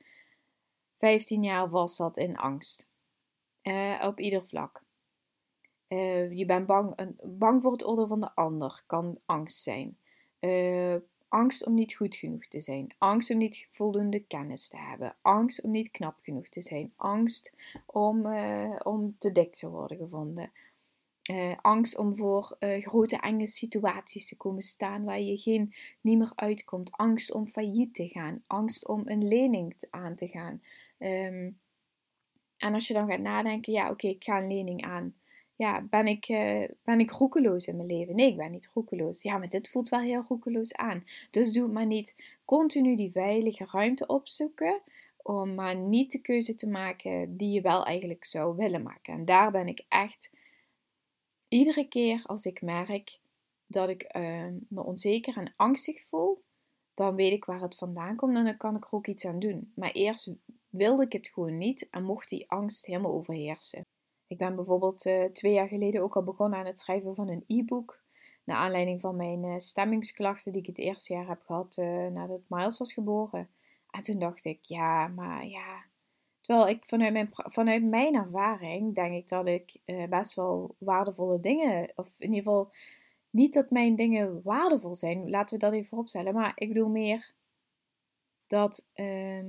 15 1.00 1.44
jaar 1.44 1.70
vast 1.70 1.96
zat 1.96 2.18
in 2.18 2.38
angst. 2.38 2.90
Uh, 3.64 4.04
op 4.06 4.20
ieder 4.20 4.46
vlak. 4.46 4.84
Uh, 5.88 6.32
je 6.32 6.46
bent 6.46 6.66
bang, 6.66 7.16
bang 7.24 7.62
voor 7.62 7.72
het 7.72 7.86
oordeel 7.86 8.08
van 8.08 8.20
de 8.20 8.36
ander, 8.36 8.82
kan 8.86 9.20
angst 9.26 9.64
zijn. 9.64 9.98
Uh, 10.40 10.96
angst 11.28 11.66
om 11.66 11.74
niet 11.74 11.94
goed 11.94 12.16
genoeg 12.16 12.46
te 12.46 12.62
zijn. 12.62 12.94
Angst 12.98 13.30
om 13.30 13.38
niet 13.38 13.68
voldoende 13.72 14.20
kennis 14.20 14.68
te 14.68 14.78
hebben. 14.78 15.16
Angst 15.22 15.62
om 15.62 15.72
niet 15.72 15.92
knap 15.92 16.16
genoeg 16.20 16.48
te 16.48 16.62
zijn. 16.62 16.94
Angst 16.96 17.54
om, 17.86 18.26
om 18.84 19.16
te 19.18 19.32
dik 19.32 19.56
te 19.56 19.70
worden 19.70 19.98
gevonden. 19.98 20.52
Angst 21.62 21.98
om 21.98 22.16
voor 22.16 22.58
grote 22.60 23.18
enge 23.18 23.48
situaties 23.48 24.28
te 24.28 24.38
komen 24.38 24.62
staan 24.62 25.04
waar 25.04 25.22
je 25.22 25.38
geen, 25.38 25.74
niet 26.02 26.18
meer 26.18 26.32
uitkomt. 26.36 26.92
Angst 26.92 27.32
om 27.32 27.48
failliet 27.48 27.94
te 27.94 28.08
gaan. 28.08 28.44
Angst 28.48 28.88
om 28.88 29.02
een 29.06 29.28
lening 29.28 29.74
te, 29.78 29.88
aan 29.92 30.16
te 30.16 30.28
gaan. 30.28 30.62
Um, 31.00 31.60
en 32.58 32.74
als 32.74 32.88
je 32.88 32.94
dan 32.94 33.10
gaat 33.10 33.20
nadenken, 33.20 33.74
ja 33.74 33.90
oké, 33.90 34.08
ik 34.08 34.24
ga 34.24 34.38
een 34.38 34.48
lening 34.48 34.84
aan. 34.84 35.16
Ja, 35.56 35.82
ben 35.82 36.08
ik, 36.08 36.30
uh, 36.30 36.64
ben 36.84 37.00
ik 37.00 37.12
roekeloos 37.12 37.68
in 37.68 37.76
mijn 37.76 37.88
leven? 37.88 38.16
Nee, 38.16 38.28
ik 38.28 38.38
ben 38.38 38.52
niet 38.52 38.70
roekeloos. 38.74 39.22
Ja, 39.22 39.38
maar 39.38 39.50
dit 39.50 39.70
voelt 39.70 39.90
wel 39.90 40.00
heel 40.00 40.24
roekeloos 40.28 40.76
aan. 40.76 41.04
Dus 41.32 41.52
doe 41.52 41.68
maar 41.68 41.86
niet 41.86 42.16
continu 42.46 42.96
die 42.96 43.12
veilige 43.12 43.68
ruimte 43.72 44.06
opzoeken 44.06 44.82
om 45.18 45.56
maar 45.56 45.76
niet 45.76 46.12
de 46.12 46.22
keuze 46.22 46.56
te 46.56 46.68
maken 46.68 47.38
die 47.38 47.52
je 47.52 47.62
wel 47.62 47.86
eigenlijk 47.86 48.26
zou 48.26 48.56
willen 48.56 48.82
maken. 48.82 49.14
En 49.14 49.26
daar 49.26 49.52
ben 49.52 49.68
ik 49.68 49.86
echt 49.88 50.34
iedere 51.48 51.88
keer 51.88 52.22
als 52.26 52.46
ik 52.46 52.62
merk 52.62 53.20
dat 53.68 53.90
ik 53.90 54.16
uh, 54.16 54.46
me 54.70 54.84
onzeker 54.84 55.38
en 55.38 55.54
angstig 55.56 56.04
voel, 56.04 56.44
dan 56.94 57.16
weet 57.16 57.32
ik 57.32 57.46
waar 57.46 57.62
het 57.62 57.76
vandaan 57.76 58.16
komt 58.16 58.38
en 58.38 58.46
dan 58.46 58.58
kan 58.58 58.76
ik 58.76 58.86
er 58.86 58.94
ook 58.94 59.08
iets 59.08 59.26
aan 59.26 59.40
doen. 59.40 59.72
Maar 59.76 59.92
eerst 59.92 60.36
wilde 60.70 61.04
ik 61.04 61.14
het 61.14 61.28
gewoon 61.28 61.58
niet 61.58 61.90
en 61.90 62.04
mocht 62.04 62.30
die 62.30 62.52
angst 62.52 62.86
helemaal 62.86 63.12
overheersen. 63.12 63.82
Ik 64.28 64.38
ben 64.38 64.56
bijvoorbeeld 64.56 65.06
uh, 65.06 65.24
twee 65.24 65.54
jaar 65.54 65.68
geleden 65.68 66.02
ook 66.02 66.16
al 66.16 66.24
begonnen 66.24 66.60
aan 66.60 66.66
het 66.66 66.80
schrijven 66.80 67.16
van 67.16 67.30
een 67.30 67.44
e-book. 67.48 68.00
Naar 68.44 68.58
aanleiding 68.58 69.02
van 69.02 69.16
mijn 69.16 69.44
uh, 69.44 69.54
stemmingsklachten 69.58 70.52
die 70.52 70.62
ik 70.62 70.68
het 70.68 70.80
eerste 70.80 71.14
jaar 71.14 71.28
heb 71.28 71.42
gehad 71.46 71.78
uh, 71.80 72.08
nadat 72.08 72.42
Miles 72.48 72.78
was 72.78 72.94
geboren. 72.94 73.50
En 73.90 74.02
toen 74.02 74.20
dacht 74.20 74.46
ik, 74.46 74.60
ja, 74.62 75.08
maar 75.08 75.46
ja, 75.46 75.88
Terwijl 76.42 76.70
ik 76.70 76.86
vanuit 76.86 77.14
mijn, 77.14 77.30
vanuit 77.32 77.84
mijn 77.84 78.16
ervaring 78.16 78.96
denk 78.96 79.14
ik 79.14 79.28
dat 79.28 79.48
ik 79.48 79.80
best 80.10 80.34
wel 80.34 80.76
waardevolle 80.78 81.40
dingen, 81.40 81.92
of 81.96 82.20
in 82.20 82.34
ieder 82.34 82.44
geval 82.44 82.72
niet 83.30 83.54
dat 83.54 83.70
mijn 83.70 83.96
dingen 83.96 84.42
waardevol 84.44 84.96
zijn, 84.96 85.30
laten 85.30 85.60
we 85.60 85.66
dat 85.66 85.74
even 85.74 85.88
vooropstellen. 85.88 86.34
Maar 86.34 86.52
ik 86.56 86.68
bedoel 86.68 86.90
meer 86.90 87.32
dat, 88.48 88.88
uh, 88.96 89.44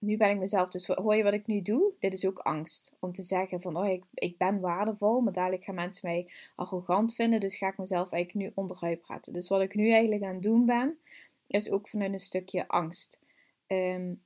nu 0.00 0.16
ben 0.16 0.30
ik 0.30 0.38
mezelf, 0.38 0.68
dus 0.68 0.86
hoor 0.86 1.16
je 1.16 1.22
wat 1.22 1.32
ik 1.32 1.46
nu 1.46 1.62
doe? 1.62 1.92
Dit 1.98 2.12
is 2.12 2.26
ook 2.26 2.38
angst. 2.38 2.92
Om 2.98 3.12
te 3.12 3.22
zeggen 3.22 3.60
van, 3.60 3.76
oh 3.76 3.88
ik, 3.88 4.04
ik 4.14 4.38
ben 4.38 4.60
waardevol, 4.60 5.20
maar 5.20 5.32
dadelijk 5.32 5.64
gaan 5.64 5.74
mensen 5.74 6.08
mij 6.08 6.30
arrogant 6.56 7.14
vinden, 7.14 7.40
dus 7.40 7.56
ga 7.56 7.68
ik 7.68 7.78
mezelf 7.78 8.12
eigenlijk 8.12 8.46
nu 8.46 8.52
onderuit 8.54 9.00
praten. 9.00 9.32
Dus 9.32 9.48
wat 9.48 9.60
ik 9.60 9.74
nu 9.74 9.90
eigenlijk 9.90 10.22
aan 10.22 10.34
het 10.34 10.42
doen 10.42 10.66
ben, 10.66 10.98
is 11.46 11.70
ook 11.70 11.88
vanuit 11.88 12.12
een 12.12 12.18
stukje 12.18 12.68
angst. 12.68 13.20
Um, 13.66 14.22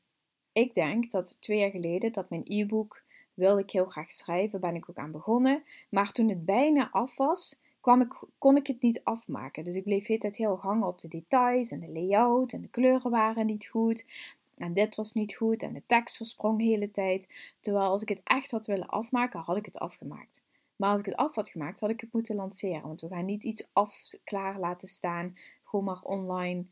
ik 0.52 0.74
denk 0.74 1.10
dat 1.10 1.36
twee 1.40 1.58
jaar 1.58 1.70
geleden 1.70 2.12
dat 2.12 2.30
mijn 2.30 2.42
e-book 2.44 3.02
wilde 3.34 3.60
ik 3.60 3.70
heel 3.70 3.86
graag 3.86 4.12
schrijven, 4.12 4.60
ben 4.60 4.74
ik 4.74 4.90
ook 4.90 4.98
aan 4.98 5.12
begonnen. 5.12 5.62
Maar 5.88 6.12
toen 6.12 6.28
het 6.28 6.44
bijna 6.44 6.90
af 6.90 7.16
was, 7.16 7.60
kwam 7.80 8.00
ik, 8.00 8.22
kon 8.38 8.56
ik 8.56 8.66
het 8.66 8.82
niet 8.82 9.00
afmaken. 9.04 9.64
Dus 9.64 9.74
ik 9.74 9.84
bleef 9.84 10.06
de 10.06 10.18
tijd 10.18 10.36
heel 10.36 10.56
hangen 10.56 10.86
op 10.86 10.98
de 10.98 11.08
details 11.08 11.70
en 11.70 11.80
de 11.80 11.92
layout 11.92 12.52
en 12.52 12.60
de 12.60 12.68
kleuren 12.68 13.10
waren 13.10 13.46
niet 13.46 13.66
goed. 13.66 14.06
En 14.56 14.72
dit 14.72 14.94
was 14.94 15.12
niet 15.12 15.34
goed 15.34 15.62
en 15.62 15.72
de 15.72 15.86
tekst 15.86 16.16
versprong 16.16 16.58
de 16.58 16.64
hele 16.64 16.90
tijd. 16.90 17.54
Terwijl 17.60 17.86
als 17.86 18.02
ik 18.02 18.08
het 18.08 18.20
echt 18.24 18.50
had 18.50 18.66
willen 18.66 18.88
afmaken, 18.88 19.40
had 19.40 19.56
ik 19.56 19.64
het 19.64 19.78
afgemaakt. 19.78 20.42
Maar 20.76 20.90
als 20.90 21.00
ik 21.00 21.06
het 21.06 21.16
af 21.16 21.34
had 21.34 21.48
gemaakt, 21.48 21.80
had 21.80 21.90
ik 21.90 22.00
het 22.00 22.12
moeten 22.12 22.36
lanceren. 22.36 22.82
Want 22.82 23.00
we 23.00 23.08
gaan 23.08 23.24
niet 23.24 23.44
iets 23.44 23.68
af 23.72 24.14
klaar 24.24 24.58
laten 24.58 24.88
staan, 24.88 25.36
gewoon 25.62 25.84
maar 25.84 26.02
online 26.02 26.64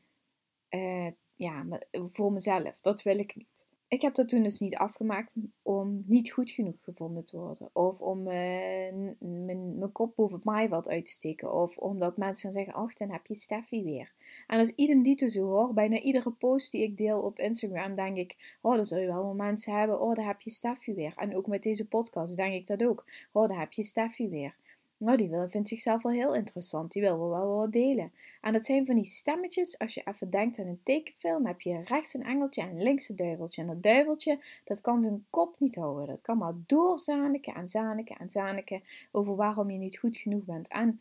uh, 0.71 1.11
ja, 1.35 1.67
voor 1.91 2.33
mezelf. 2.33 2.81
Dat 2.81 3.03
wil 3.03 3.19
ik 3.19 3.37
niet 3.37 3.62
ik 3.93 4.03
heb 4.03 4.15
dat 4.15 4.29
toen 4.29 4.43
dus 4.43 4.61
niet 4.61 4.77
afgemaakt 4.77 5.35
om 5.63 6.05
niet 6.07 6.33
goed 6.33 6.51
genoeg 6.51 6.83
gevonden 6.83 7.25
te 7.25 7.37
worden. 7.37 7.71
Of 7.73 8.01
om 8.01 8.19
uh, 8.19 8.93
mijn 9.19 9.93
kop 9.93 10.17
boven 10.17 10.37
het 10.37 10.45
maaiveld 10.45 10.89
uit 10.89 11.05
te 11.05 11.13
steken. 11.13 11.55
Of 11.55 11.77
omdat 11.77 12.17
mensen 12.17 12.43
gaan 12.43 12.53
zeggen, 12.53 12.83
ach, 12.83 12.95
dan 12.95 13.11
heb 13.11 13.27
je 13.27 13.35
Steffi 13.35 13.83
weer. 13.83 14.13
En 14.47 14.59
als 14.59 14.75
idem 14.75 15.03
dito 15.03 15.29
zo 15.29 15.45
hoor, 15.45 15.75
bijna 15.75 16.01
iedere 16.01 16.31
post 16.31 16.71
die 16.71 16.83
ik 16.83 16.97
deel 16.97 17.21
op 17.21 17.39
Instagram, 17.39 17.95
denk 17.95 18.17
ik, 18.17 18.57
oh, 18.61 18.75
dan 18.75 18.85
zul 18.85 18.99
je 18.99 19.07
wel 19.07 19.35
mensen 19.35 19.79
hebben, 19.79 20.01
oh, 20.01 20.15
daar 20.15 20.27
heb 20.27 20.41
je 20.41 20.51
Steffi 20.51 20.95
weer. 20.95 21.13
En 21.17 21.37
ook 21.37 21.47
met 21.47 21.63
deze 21.63 21.89
podcast 21.89 22.37
denk 22.37 22.55
ik 22.55 22.67
dat 22.67 22.85
ook. 22.85 23.05
Oh, 23.33 23.49
daar 23.49 23.59
heb 23.59 23.73
je 23.73 23.83
Steffi 23.83 24.29
weer. 24.29 24.57
Nou, 25.05 25.17
die 25.17 25.31
vindt 25.49 25.69
zichzelf 25.69 26.03
wel 26.03 26.13
heel 26.13 26.35
interessant. 26.35 26.93
Die 26.93 27.03
wil 27.03 27.19
wel 27.19 27.31
wel 27.31 27.71
delen. 27.71 28.13
En 28.41 28.53
dat 28.53 28.65
zijn 28.65 28.87
van 28.87 28.95
die 28.95 29.05
stemmetjes. 29.05 29.79
Als 29.79 29.95
je 29.95 30.03
even 30.05 30.31
denkt 30.31 30.59
aan 30.59 30.67
een 30.67 30.81
tekenfilm, 30.83 31.47
heb 31.47 31.61
je 31.61 31.81
rechts 31.81 32.15
een 32.15 32.25
engeltje 32.25 32.63
en 32.63 32.83
links 32.83 33.09
een 33.09 33.17
duiveltje. 33.17 33.61
En 33.61 33.67
dat 33.67 33.83
duiveltje, 33.83 34.39
dat 34.65 34.81
kan 34.81 35.03
zijn 35.03 35.25
kop 35.31 35.55
niet 35.59 35.75
houden. 35.75 36.07
Dat 36.07 36.23
kan 36.23 36.39
maar 36.39 36.53
doorzaniken 36.67 37.55
en 37.55 37.69
zaniken 37.69 38.17
en 38.17 38.31
zaniken 38.31 38.83
over 39.13 39.37
waarom 39.37 39.71
je 39.71 39.79
niet 39.79 39.99
goed 39.99 40.17
genoeg 40.17 40.45
bent. 40.45 40.69
En 40.69 41.01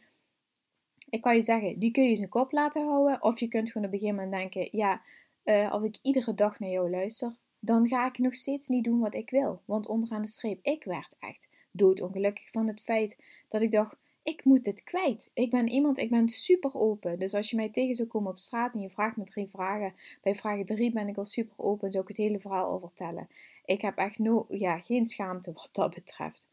ik 1.09 1.21
kan 1.21 1.35
je 1.35 1.41
zeggen, 1.41 1.79
die 1.79 1.91
kun 1.91 2.03
je 2.03 2.15
zijn 2.15 2.29
kop 2.29 2.51
laten 2.51 2.85
houden. 2.85 3.23
Of 3.23 3.39
je 3.39 3.47
kunt 3.47 3.71
gewoon 3.71 3.87
op 3.87 3.93
een 3.93 3.99
gegeven 3.99 4.23
moment 4.23 4.41
denken, 4.53 4.77
ja, 4.77 5.01
uh, 5.43 5.71
als 5.71 5.83
ik 5.83 5.97
iedere 6.01 6.33
dag 6.33 6.59
naar 6.59 6.69
jou 6.69 6.89
luister, 6.89 7.35
dan 7.59 7.87
ga 7.87 8.07
ik 8.07 8.17
nog 8.17 8.35
steeds 8.35 8.67
niet 8.67 8.83
doen 8.83 8.99
wat 8.99 9.15
ik 9.15 9.29
wil. 9.29 9.61
Want 9.65 9.87
onderaan 9.87 10.21
de 10.21 10.27
streep, 10.27 10.59
ik 10.61 10.83
werd 10.83 11.15
echt 11.19 11.49
doodongelukkig 11.71 12.51
van 12.51 12.67
het 12.67 12.81
feit 12.81 13.23
dat 13.47 13.61
ik 13.61 13.71
dacht, 13.71 13.95
ik 14.23 14.43
moet 14.43 14.65
het 14.65 14.83
kwijt. 14.83 15.31
Ik 15.33 15.49
ben 15.49 15.67
iemand, 15.67 15.97
ik 15.97 16.09
ben 16.09 16.29
super 16.29 16.73
open. 16.73 17.19
Dus 17.19 17.33
als 17.33 17.49
je 17.49 17.55
mij 17.55 17.69
tegen 17.69 17.95
zou 17.95 18.07
komen 18.07 18.31
op 18.31 18.39
straat 18.39 18.73
en 18.73 18.79
je 18.79 18.89
vraagt 18.89 19.17
me 19.17 19.23
drie 19.23 19.47
vragen, 19.47 19.93
bij 20.21 20.35
vraag 20.35 20.63
drie 20.63 20.91
ben 20.91 21.07
ik 21.07 21.17
al 21.17 21.25
super 21.25 21.57
open, 21.57 21.89
zou 21.89 22.03
ik 22.03 22.09
het 22.09 22.17
hele 22.17 22.39
verhaal 22.39 22.71
al 22.71 22.79
vertellen. 22.79 23.27
Ik 23.65 23.81
heb 23.81 23.97
echt 23.97 24.19
no, 24.19 24.45
ja, 24.49 24.79
geen 24.79 25.05
schaamte 25.05 25.51
wat 25.53 25.69
dat 25.71 25.93
betreft. 25.93 26.49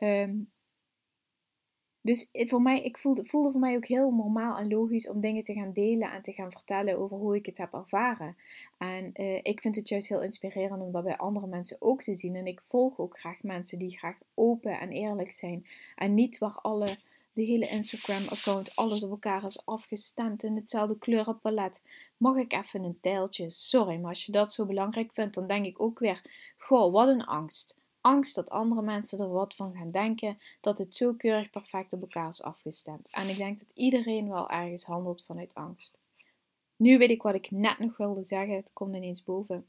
Um, 0.00 0.50
dus 2.02 2.28
voor 2.32 2.62
mij, 2.62 2.82
ik 2.82 2.98
voelde, 2.98 3.24
voelde 3.24 3.50
voor 3.50 3.60
mij 3.60 3.76
ook 3.76 3.86
heel 3.86 4.10
normaal 4.10 4.58
en 4.58 4.68
logisch 4.68 5.08
om 5.08 5.20
dingen 5.20 5.44
te 5.44 5.52
gaan 5.52 5.72
delen 5.72 6.12
en 6.12 6.22
te 6.22 6.32
gaan 6.32 6.50
vertellen 6.50 6.98
over 6.98 7.16
hoe 7.16 7.36
ik 7.36 7.46
het 7.46 7.58
heb 7.58 7.72
ervaren. 7.72 8.36
En 8.78 9.10
uh, 9.14 9.38
ik 9.42 9.60
vind 9.60 9.76
het 9.76 9.88
juist 9.88 10.08
heel 10.08 10.22
inspirerend 10.22 10.82
om 10.82 10.92
dat 10.92 11.04
bij 11.04 11.16
andere 11.16 11.46
mensen 11.46 11.76
ook 11.80 12.02
te 12.02 12.14
zien. 12.14 12.36
En 12.36 12.46
ik 12.46 12.60
volg 12.68 12.98
ook 12.98 13.18
graag 13.18 13.42
mensen 13.42 13.78
die 13.78 13.98
graag 13.98 14.18
open 14.34 14.80
en 14.80 14.90
eerlijk 14.90 15.32
zijn. 15.32 15.66
En 15.96 16.14
niet 16.14 16.38
waar 16.38 16.54
alle, 16.54 16.96
de 17.32 17.42
hele 17.42 17.68
Instagram-account, 17.68 18.76
alles 18.76 19.02
op 19.02 19.10
elkaar 19.10 19.44
is 19.44 19.66
afgestemd 19.66 20.42
in 20.42 20.56
hetzelfde 20.56 20.98
kleurenpalet. 20.98 21.82
Mag 22.16 22.36
ik 22.36 22.52
even 22.52 22.84
een 22.84 22.98
tijltje? 23.00 23.50
Sorry, 23.50 23.96
maar 23.96 24.10
als 24.10 24.26
je 24.26 24.32
dat 24.32 24.52
zo 24.52 24.66
belangrijk 24.66 25.12
vindt, 25.12 25.34
dan 25.34 25.46
denk 25.46 25.66
ik 25.66 25.82
ook 25.82 25.98
weer: 25.98 26.22
goh, 26.58 26.92
wat 26.92 27.08
een 27.08 27.24
angst 27.24 27.78
angst 28.00 28.34
dat 28.34 28.50
andere 28.50 28.82
mensen 28.82 29.18
er 29.18 29.28
wat 29.28 29.54
van 29.54 29.74
gaan 29.74 29.90
denken, 29.90 30.38
dat 30.60 30.78
het 30.78 30.96
zo 30.96 31.14
keurig 31.14 31.50
perfect 31.50 31.92
op 31.92 32.00
elkaar 32.00 32.28
is 32.28 32.42
afgestemd. 32.42 33.08
En 33.10 33.28
ik 33.28 33.36
denk 33.36 33.58
dat 33.58 33.70
iedereen 33.74 34.28
wel 34.28 34.50
ergens 34.50 34.84
handelt 34.84 35.24
vanuit 35.24 35.54
angst. 35.54 35.98
Nu 36.76 36.98
weet 36.98 37.10
ik 37.10 37.22
wat 37.22 37.34
ik 37.34 37.50
net 37.50 37.78
nog 37.78 37.96
wilde 37.96 38.24
zeggen, 38.24 38.56
het 38.56 38.72
komt 38.72 38.94
ineens 38.94 39.24
boven. 39.24 39.66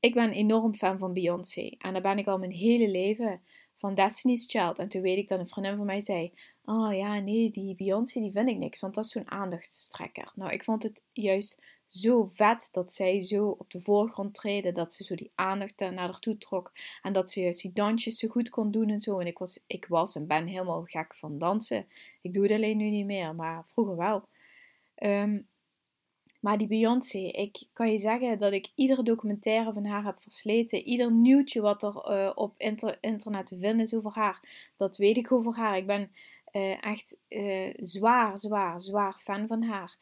Ik 0.00 0.14
ben 0.14 0.32
enorm 0.32 0.74
fan 0.74 0.98
van 0.98 1.12
Beyoncé 1.12 1.74
en 1.78 1.92
daar 1.92 2.02
ben 2.02 2.18
ik 2.18 2.26
al 2.26 2.38
mijn 2.38 2.52
hele 2.52 2.88
leven 2.88 3.40
van 3.76 3.94
Destiny's 3.94 4.46
Child. 4.46 4.78
En 4.78 4.88
toen 4.88 5.02
weet 5.02 5.18
ik 5.18 5.28
dat 5.28 5.38
een 5.38 5.48
vriendin 5.48 5.76
van 5.76 5.86
mij 5.86 6.00
zei: 6.00 6.32
Oh 6.64 6.96
ja, 6.96 7.18
nee, 7.18 7.50
die 7.50 7.74
Beyoncé 7.74 8.20
die 8.20 8.30
vind 8.30 8.48
ik 8.48 8.56
niks, 8.56 8.80
want 8.80 8.94
dat 8.94 9.04
is 9.04 9.10
zo'n 9.10 9.30
aandachtstrekker. 9.30 10.32
Nou, 10.34 10.52
ik 10.52 10.64
vond 10.64 10.82
het 10.82 11.02
juist 11.12 11.62
zo 11.88 12.30
vet 12.32 12.68
dat 12.72 12.92
zij 12.92 13.20
zo 13.20 13.48
op 13.48 13.70
de 13.70 13.80
voorgrond 13.80 14.34
treden. 14.34 14.74
Dat 14.74 14.94
ze 14.94 15.04
zo 15.04 15.14
die 15.14 15.30
aandacht 15.34 15.78
naar 15.78 15.98
haar 15.98 16.18
toe 16.18 16.38
trok. 16.38 16.72
En 17.02 17.12
dat 17.12 17.30
ze 17.30 17.40
juist 17.40 17.62
die 17.62 17.72
dansjes 17.72 18.18
zo 18.18 18.28
goed 18.28 18.50
kon 18.50 18.70
doen 18.70 18.88
en 18.88 19.00
zo. 19.00 19.18
En 19.18 19.26
ik 19.26 19.38
was, 19.38 19.60
ik 19.66 19.86
was 19.86 20.14
en 20.14 20.26
ben 20.26 20.46
helemaal 20.46 20.84
gek 20.84 21.14
van 21.16 21.38
dansen. 21.38 21.86
Ik 22.22 22.32
doe 22.32 22.42
het 22.42 22.52
alleen 22.52 22.76
nu 22.76 22.90
niet 22.90 23.06
meer, 23.06 23.34
maar 23.34 23.64
vroeger 23.66 23.96
wel. 23.96 24.22
Um, 25.02 25.46
maar 26.40 26.58
die 26.58 26.66
Beyoncé, 26.66 27.18
ik 27.18 27.62
kan 27.72 27.92
je 27.92 27.98
zeggen 27.98 28.38
dat 28.38 28.52
ik 28.52 28.68
iedere 28.74 29.02
documentaire 29.02 29.72
van 29.72 29.84
haar 29.84 30.04
heb 30.04 30.20
versleten. 30.20 30.82
Ieder 30.82 31.12
nieuwtje 31.12 31.60
wat 31.60 31.82
er 31.82 32.10
uh, 32.10 32.32
op 32.34 32.54
inter 32.56 32.98
internet 33.00 33.46
te 33.46 33.58
vinden 33.58 33.80
is 33.80 33.94
over 33.94 34.12
haar, 34.14 34.40
dat 34.76 34.96
weet 34.96 35.16
ik 35.16 35.32
over 35.32 35.56
haar. 35.56 35.76
Ik 35.76 35.86
ben 35.86 36.10
uh, 36.52 36.84
echt 36.84 37.16
zwaar, 37.80 38.38
zwaar, 38.38 38.80
zwaar 38.80 39.12
fan 39.12 39.46
van 39.46 39.62
haar. 39.62 39.96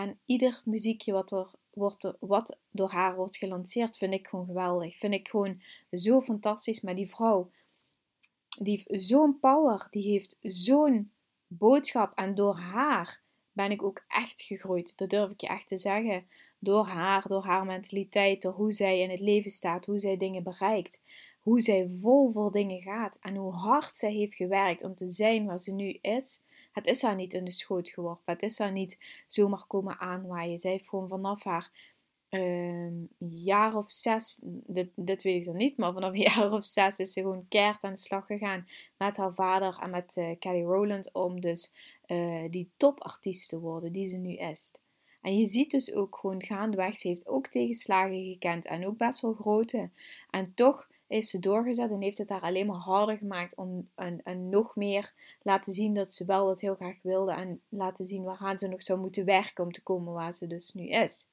En 0.00 0.18
ieder 0.24 0.62
muziekje 0.64 1.12
wat, 1.12 1.32
er 1.32 1.50
wordt, 1.70 2.12
wat 2.20 2.56
door 2.70 2.90
haar 2.90 3.16
wordt 3.16 3.36
gelanceerd, 3.36 3.98
vind 3.98 4.12
ik 4.12 4.26
gewoon 4.26 4.46
geweldig. 4.46 4.98
Vind 4.98 5.14
ik 5.14 5.28
gewoon 5.28 5.60
zo 5.92 6.20
fantastisch. 6.20 6.80
Maar 6.80 6.94
die 6.94 7.08
vrouw, 7.08 7.50
die 8.60 8.82
heeft 8.84 9.04
zo'n 9.04 9.38
power, 9.38 9.86
die 9.90 10.10
heeft 10.10 10.36
zo'n 10.40 11.10
boodschap 11.46 12.12
en 12.14 12.34
door 12.34 12.56
haar 12.56 13.20
ben 13.52 13.70
ik 13.70 13.82
ook 13.82 14.04
echt 14.08 14.42
gegroeid. 14.42 14.96
Dat 14.96 15.10
durf 15.10 15.30
ik 15.30 15.40
je 15.40 15.46
echt 15.46 15.68
te 15.68 15.78
zeggen. 15.78 16.26
Door 16.58 16.84
haar, 16.84 17.26
door 17.26 17.44
haar 17.44 17.66
mentaliteit, 17.66 18.42
door 18.42 18.52
hoe 18.52 18.72
zij 18.72 19.00
in 19.00 19.10
het 19.10 19.20
leven 19.20 19.50
staat, 19.50 19.86
hoe 19.86 19.98
zij 19.98 20.16
dingen 20.16 20.42
bereikt, 20.42 21.00
hoe 21.40 21.60
zij 21.60 21.90
vol 22.00 22.32
voor 22.32 22.52
dingen 22.52 22.82
gaat 22.82 23.18
en 23.20 23.36
hoe 23.36 23.52
hard 23.52 23.96
zij 23.96 24.12
heeft 24.12 24.34
gewerkt 24.34 24.82
om 24.82 24.94
te 24.94 25.08
zijn 25.08 25.46
waar 25.46 25.58
ze 25.58 25.72
nu 25.72 25.98
is. 26.00 26.42
Het 26.72 26.86
is 26.86 27.02
haar 27.02 27.14
niet 27.14 27.34
in 27.34 27.44
de 27.44 27.50
schoot 27.50 27.88
geworpen. 27.88 28.32
Het 28.32 28.42
is 28.42 28.58
haar 28.58 28.72
niet 28.72 28.98
zomaar 29.26 29.64
komen 29.66 29.98
aanwaaien. 29.98 30.58
Zij 30.58 30.70
heeft 30.70 30.88
gewoon 30.88 31.08
vanaf 31.08 31.44
haar 31.44 31.70
een 32.28 33.10
jaar 33.28 33.76
of 33.76 33.90
zes, 33.90 34.38
dit, 34.42 35.22
weet 35.22 35.24
ik 35.24 35.44
dan 35.44 35.56
niet, 35.56 35.76
maar 35.76 35.92
vanaf 35.92 36.12
een 36.12 36.20
jaar 36.32 36.52
of 36.52 36.64
zes 36.64 36.98
is 36.98 37.12
ze 37.12 37.20
gewoon 37.20 37.48
keert 37.48 37.82
aan 37.82 37.92
de 37.92 37.98
slag 37.98 38.26
gegaan 38.26 38.68
met 38.96 39.16
haar 39.16 39.32
vader 39.32 39.78
en 39.78 39.90
met 39.90 40.16
uh, 40.16 40.30
Kelly 40.38 40.62
Rowland 40.62 41.12
om 41.12 41.40
dus 41.40 41.72
uh, 42.06 42.44
die 42.50 42.70
topartiest 42.76 43.48
te 43.48 43.58
worden 43.58 43.92
die 43.92 44.06
ze 44.06 44.16
nu 44.16 44.34
is. 44.36 44.74
En 45.22 45.38
je 45.38 45.44
ziet 45.44 45.70
dus 45.70 45.92
ook 45.92 46.16
gewoon 46.16 46.42
gaandeweg, 46.42 46.96
ze 46.96 47.08
heeft 47.08 47.26
ook 47.26 47.46
tegenslagen 47.46 48.24
gekend 48.24 48.66
en 48.66 48.86
ook 48.86 48.96
best 48.96 49.20
wel 49.20 49.34
grote. 49.34 49.90
En 50.30 50.54
toch 50.54 50.88
is 51.12 51.30
ze 51.30 51.38
doorgezet 51.38 51.90
en 51.90 52.00
heeft 52.00 52.18
het 52.18 52.28
haar 52.28 52.40
alleen 52.40 52.66
maar 52.66 52.76
harder 52.76 53.16
gemaakt 53.16 53.54
om 53.54 53.90
een 53.94 54.48
nog 54.48 54.76
meer 54.76 55.12
laten 55.42 55.72
zien 55.72 55.94
dat 55.94 56.12
ze 56.12 56.24
wel 56.24 56.46
dat 56.46 56.60
heel 56.60 56.74
graag 56.74 56.96
wilde 57.02 57.32
en 57.32 57.60
laten 57.68 58.06
zien 58.06 58.22
waaraan 58.22 58.58
ze 58.58 58.68
nog 58.68 58.82
zou 58.82 59.00
moeten 59.00 59.24
werken 59.24 59.64
om 59.64 59.72
te 59.72 59.82
komen 59.82 60.12
waar 60.12 60.32
ze 60.32 60.46
dus 60.46 60.72
nu 60.72 60.88
is. 60.88 61.26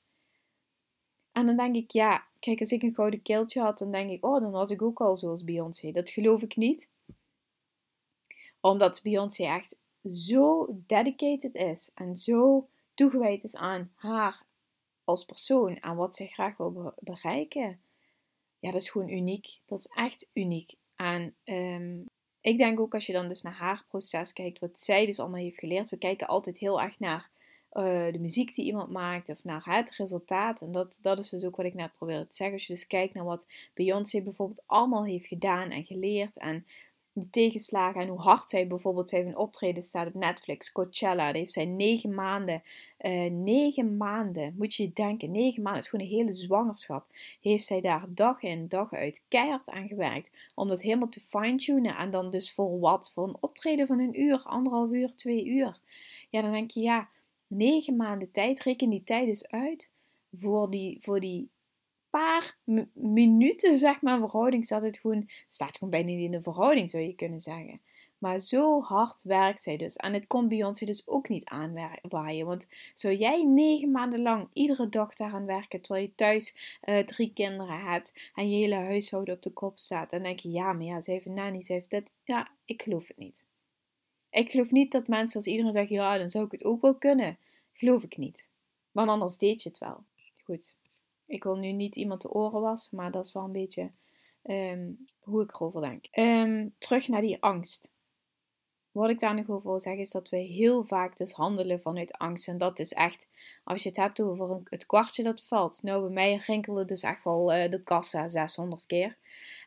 En 1.31 1.45
dan 1.45 1.57
denk 1.57 1.75
ik, 1.75 1.91
ja, 1.91 2.25
kijk, 2.39 2.59
als 2.59 2.71
ik 2.71 2.81
een 2.81 2.93
gouden 2.93 3.21
keeltje 3.21 3.61
had, 3.61 3.77
dan 3.77 3.91
denk 3.91 4.09
ik, 4.09 4.25
oh, 4.25 4.41
dan 4.41 4.51
was 4.51 4.69
ik 4.69 4.81
ook 4.81 5.01
al 5.01 5.17
zoals 5.17 5.43
Beyoncé. 5.43 5.91
Dat 5.91 6.09
geloof 6.09 6.41
ik 6.41 6.55
niet. 6.55 6.89
Omdat 8.59 9.01
Beyoncé 9.03 9.43
echt 9.43 9.75
zo 10.11 10.67
dedicated 10.87 11.55
is 11.55 11.91
en 11.93 12.17
zo 12.17 12.67
toegewijd 12.93 13.43
is 13.43 13.55
aan 13.55 13.91
haar 13.95 14.43
als 15.03 15.25
persoon 15.25 15.77
en 15.77 15.95
wat 15.95 16.15
zij 16.15 16.27
graag 16.27 16.57
wil 16.57 16.93
bereiken. 16.99 17.79
Ja, 18.59 18.71
dat 18.71 18.81
is 18.81 18.89
gewoon 18.89 19.09
uniek. 19.09 19.59
Dat 19.65 19.79
is 19.79 19.91
echt 19.95 20.27
uniek. 20.33 20.73
En 20.95 21.35
um, 21.43 22.05
ik 22.41 22.57
denk 22.57 22.79
ook 22.79 22.93
als 22.93 23.05
je 23.05 23.13
dan 23.13 23.27
dus 23.27 23.41
naar 23.41 23.53
haar 23.53 23.85
proces 23.87 24.33
kijkt, 24.33 24.59
wat 24.59 24.79
zij 24.79 25.05
dus 25.05 25.19
allemaal 25.19 25.39
heeft 25.39 25.59
geleerd. 25.59 25.89
We 25.89 25.97
kijken 25.97 26.27
altijd 26.27 26.57
heel 26.57 26.81
erg 26.81 26.99
naar 26.99 27.29
uh, 27.73 28.11
de 28.11 28.19
muziek 28.19 28.55
die 28.55 28.65
iemand 28.65 28.91
maakt 28.91 29.29
of 29.29 29.43
naar 29.43 29.61
het 29.63 29.95
resultaat. 29.95 30.61
En 30.61 30.71
dat, 30.71 30.99
dat 31.01 31.19
is 31.19 31.29
dus 31.29 31.43
ook 31.43 31.55
wat 31.55 31.65
ik 31.65 31.73
net 31.73 31.93
probeerde 31.93 32.27
te 32.27 32.35
zeggen. 32.35 32.55
Als 32.55 32.67
je 32.67 32.73
dus 32.73 32.87
kijkt 32.87 33.13
naar 33.13 33.23
wat 33.23 33.45
Beyoncé 33.73 34.21
bijvoorbeeld 34.21 34.63
allemaal 34.65 35.05
heeft 35.05 35.27
gedaan 35.27 35.69
en 35.69 35.85
geleerd 35.85 36.37
en 36.37 36.65
de 37.19 37.29
tegenslagen 37.29 38.01
en 38.01 38.07
hoe 38.07 38.19
hard 38.19 38.49
zij 38.49 38.67
bijvoorbeeld, 38.67 39.09
zij 39.09 39.19
heeft 39.19 39.31
een 39.31 39.37
optreden 39.37 39.83
staat 39.83 40.07
op 40.07 40.13
Netflix, 40.13 40.71
Coachella, 40.71 41.25
daar 41.25 41.33
heeft 41.33 41.51
zij 41.51 41.65
negen 41.65 42.13
maanden, 42.13 42.63
uh, 43.01 43.31
negen 43.31 43.97
maanden, 43.97 44.55
moet 44.57 44.75
je 44.75 44.93
denken, 44.93 45.31
negen 45.31 45.61
maanden, 45.61 45.81
is 45.81 45.89
gewoon 45.89 46.05
een 46.05 46.11
hele 46.11 46.33
zwangerschap, 46.33 47.05
heeft 47.41 47.65
zij 47.65 47.81
daar 47.81 48.05
dag 48.09 48.41
in 48.41 48.67
dag 48.67 48.93
uit 48.93 49.23
keihard 49.27 49.69
aan 49.69 49.87
gewerkt, 49.87 50.31
om 50.55 50.67
dat 50.67 50.81
helemaal 50.81 51.09
te 51.09 51.21
fine-tunen 51.21 51.97
en 51.97 52.11
dan 52.11 52.29
dus 52.29 52.53
voor 52.53 52.79
wat? 52.79 53.11
Voor 53.13 53.27
een 53.27 53.37
optreden 53.39 53.87
van 53.87 53.99
een 53.99 54.21
uur, 54.21 54.41
anderhalf 54.43 54.91
uur, 54.91 55.15
twee 55.15 55.45
uur. 55.45 55.79
Ja, 56.29 56.41
dan 56.41 56.51
denk 56.51 56.71
je, 56.71 56.81
ja, 56.81 57.09
negen 57.47 57.95
maanden 57.95 58.31
tijd, 58.31 58.63
reken 58.63 58.89
die 58.89 59.03
tijd 59.03 59.27
dus 59.27 59.47
uit 59.47 59.91
voor 60.31 60.69
die, 60.69 60.97
voor 61.01 61.19
die 61.19 61.49
paar 62.09 62.57
minuten, 62.93 63.77
zeg 63.77 64.01
maar, 64.01 64.19
verhouding 64.19 64.65
staat 64.65 64.81
het 64.81 64.97
gewoon, 64.97 65.29
staat 65.47 65.77
gewoon 65.77 65.89
bijna 65.89 66.07
niet 66.07 66.25
in 66.25 66.31
de 66.31 66.41
verhouding, 66.41 66.89
zou 66.89 67.03
je 67.03 67.15
kunnen 67.15 67.41
zeggen. 67.41 67.81
Maar 68.19 68.39
zo 68.39 68.81
hard 68.81 69.23
werkt 69.23 69.61
zij 69.61 69.77
dus. 69.77 69.95
En 69.95 70.13
het 70.13 70.27
kon 70.27 70.47
Beyoncé 70.47 70.85
dus 70.85 71.07
ook 71.07 71.29
niet 71.29 71.45
aanwaaien. 71.45 72.45
Want 72.45 72.67
zou 72.93 73.15
jij 73.15 73.43
negen 73.43 73.91
maanden 73.91 74.21
lang 74.21 74.47
iedere 74.53 74.89
dag 74.89 75.13
daaraan 75.13 75.45
werken, 75.45 75.81
terwijl 75.81 76.05
je 76.05 76.15
thuis 76.15 76.77
uh, 76.83 76.97
drie 76.97 77.31
kinderen 77.33 77.79
hebt 77.79 78.13
en 78.35 78.49
je 78.49 78.57
hele 78.57 78.75
huishouden 78.75 79.35
op 79.35 79.41
de 79.41 79.49
kop 79.49 79.77
staat, 79.77 80.09
dan 80.09 80.23
denk 80.23 80.39
je, 80.39 80.51
ja, 80.51 80.73
maar 80.73 80.85
ja, 80.85 81.01
ze 81.01 81.11
heeft 81.11 81.25
een 81.25 81.33
nanny, 81.33 81.63
ze 81.63 81.73
heeft 81.73 81.89
dit. 81.89 82.11
Ja, 82.23 82.49
ik 82.65 82.81
geloof 82.81 83.07
het 83.07 83.17
niet. 83.17 83.45
Ik 84.29 84.51
geloof 84.51 84.71
niet 84.71 84.91
dat 84.91 85.07
mensen 85.07 85.39
als 85.39 85.47
iedereen 85.47 85.73
zegt, 85.73 85.89
ja, 85.89 86.17
dan 86.17 86.29
zou 86.29 86.45
ik 86.45 86.51
het 86.51 86.63
ook 86.63 86.81
wel 86.81 86.95
kunnen. 86.95 87.37
Geloof 87.73 88.03
ik 88.03 88.17
niet. 88.17 88.49
Want 88.91 89.09
anders 89.09 89.37
deed 89.37 89.63
je 89.63 89.69
het 89.69 89.77
wel. 89.77 90.03
Goed. 90.43 90.75
Ik 91.29 91.43
wil 91.43 91.55
nu 91.55 91.71
niet 91.71 91.95
iemand 91.95 92.21
de 92.21 92.31
oren 92.31 92.61
was, 92.61 92.89
maar 92.89 93.11
dat 93.11 93.25
is 93.25 93.33
wel 93.33 93.43
een 93.43 93.51
beetje 93.51 93.91
um, 94.43 95.05
hoe 95.19 95.43
ik 95.43 95.53
erover 95.53 95.81
denk. 95.81 96.05
Um, 96.11 96.75
terug 96.77 97.07
naar 97.07 97.21
die 97.21 97.41
angst. 97.41 97.91
Wat 98.91 99.09
ik 99.09 99.19
daar 99.19 99.35
nog 99.35 99.49
over 99.49 99.69
wil 99.69 99.79
zeggen 99.79 100.01
is 100.01 100.11
dat 100.11 100.29
we 100.29 100.37
heel 100.37 100.83
vaak 100.83 101.17
dus 101.17 101.31
handelen 101.31 101.81
vanuit 101.81 102.13
angst. 102.13 102.47
En 102.47 102.57
dat 102.57 102.79
is 102.79 102.93
echt, 102.93 103.27
als 103.63 103.83
je 103.83 103.89
het 103.89 103.97
hebt 103.97 104.19
over 104.19 104.61
het 104.63 104.85
kwartje 104.85 105.23
dat 105.23 105.43
valt. 105.43 105.83
Nou, 105.83 106.01
bij 106.01 106.13
mij 106.13 106.35
rinkelde 106.35 106.85
dus 106.85 107.01
echt 107.01 107.23
wel 107.23 107.53
uh, 107.55 107.69
de 107.69 107.83
kassa 107.83 108.29
600 108.29 108.85
keer. 108.85 109.17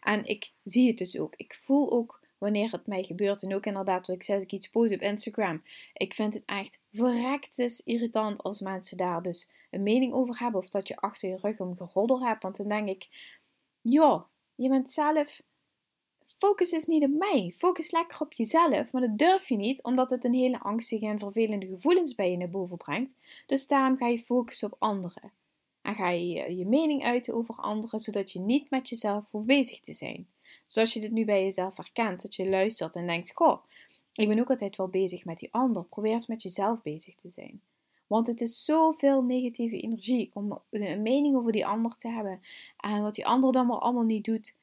En 0.00 0.24
ik 0.24 0.52
zie 0.64 0.88
het 0.88 0.98
dus 0.98 1.18
ook. 1.18 1.34
Ik 1.36 1.54
voel 1.64 1.92
ook 1.92 2.21
wanneer 2.42 2.70
het 2.70 2.86
mij 2.86 3.02
gebeurt. 3.02 3.42
En 3.42 3.54
ook 3.54 3.66
inderdaad, 3.66 4.06
wat 4.06 4.16
ik 4.16 4.22
zei, 4.22 4.38
als 4.38 4.46
ik 4.46 4.52
iets 4.52 4.70
post 4.70 4.94
op 4.94 5.00
Instagram. 5.00 5.62
Ik 5.92 6.14
vind 6.14 6.34
het 6.34 6.44
echt 6.44 6.80
verrektes 6.92 7.82
irritant 7.82 8.42
als 8.42 8.60
mensen 8.60 8.96
daar 8.96 9.22
dus 9.22 9.50
een 9.70 9.82
mening 9.82 10.12
over 10.12 10.38
hebben. 10.38 10.60
Of 10.60 10.68
dat 10.68 10.88
je 10.88 10.96
achter 10.96 11.28
je 11.28 11.36
rug 11.36 11.58
een 11.58 11.76
geroddel 11.76 12.26
hebt. 12.26 12.42
Want 12.42 12.56
dan 12.56 12.68
denk 12.68 12.88
ik, 12.88 13.08
joh, 13.80 14.22
je 14.54 14.68
bent 14.68 14.90
zelf... 14.90 15.42
Focus 16.38 16.72
is 16.72 16.86
niet 16.86 17.04
op 17.04 17.10
mij. 17.10 17.54
Focus 17.56 17.90
lekker 17.90 18.20
op 18.20 18.32
jezelf. 18.32 18.92
Maar 18.92 19.02
dat 19.02 19.18
durf 19.18 19.48
je 19.48 19.56
niet, 19.56 19.82
omdat 19.82 20.10
het 20.10 20.24
een 20.24 20.34
hele 20.34 20.60
angstige 20.60 21.06
en 21.06 21.18
vervelende 21.18 21.66
gevoelens 21.66 22.14
bij 22.14 22.30
je 22.30 22.36
naar 22.36 22.50
boven 22.50 22.76
brengt. 22.76 23.12
Dus 23.46 23.66
daarom 23.66 23.96
ga 23.96 24.06
je 24.06 24.18
focussen 24.18 24.72
op 24.72 24.76
anderen. 24.78 25.32
En 25.82 25.94
ga 25.94 26.08
je 26.08 26.56
je 26.56 26.66
mening 26.66 27.04
uiten 27.04 27.34
over 27.34 27.54
anderen, 27.54 27.98
zodat 27.98 28.32
je 28.32 28.38
niet 28.38 28.70
met 28.70 28.88
jezelf 28.88 29.24
hoeft 29.30 29.46
bezig 29.46 29.80
te 29.80 29.92
zijn. 29.92 30.26
Dus 30.66 30.76
als 30.76 30.92
je 30.92 31.00
dit 31.00 31.10
nu 31.10 31.24
bij 31.24 31.42
jezelf 31.42 31.76
herkent, 31.76 32.22
dat 32.22 32.34
je 32.34 32.48
luistert 32.48 32.94
en 32.94 33.06
denkt: 33.06 33.32
Goh, 33.34 33.64
ik 34.12 34.28
ben 34.28 34.38
ook 34.38 34.50
altijd 34.50 34.76
wel 34.76 34.88
bezig 34.88 35.24
met 35.24 35.38
die 35.38 35.52
ander. 35.52 35.84
Probeer 35.84 36.12
eens 36.12 36.26
met 36.26 36.42
jezelf 36.42 36.82
bezig 36.82 37.14
te 37.14 37.28
zijn. 37.28 37.60
Want 38.06 38.26
het 38.26 38.40
is 38.40 38.64
zoveel 38.64 39.22
negatieve 39.22 39.80
energie 39.80 40.30
om 40.34 40.62
een 40.70 41.02
mening 41.02 41.36
over 41.36 41.52
die 41.52 41.66
ander 41.66 41.96
te 41.96 42.08
hebben. 42.08 42.40
En 42.76 43.02
wat 43.02 43.14
die 43.14 43.26
ander 43.26 43.52
dan 43.52 43.66
maar 43.66 43.78
allemaal 43.78 44.02
niet 44.02 44.24
doet. 44.24 44.56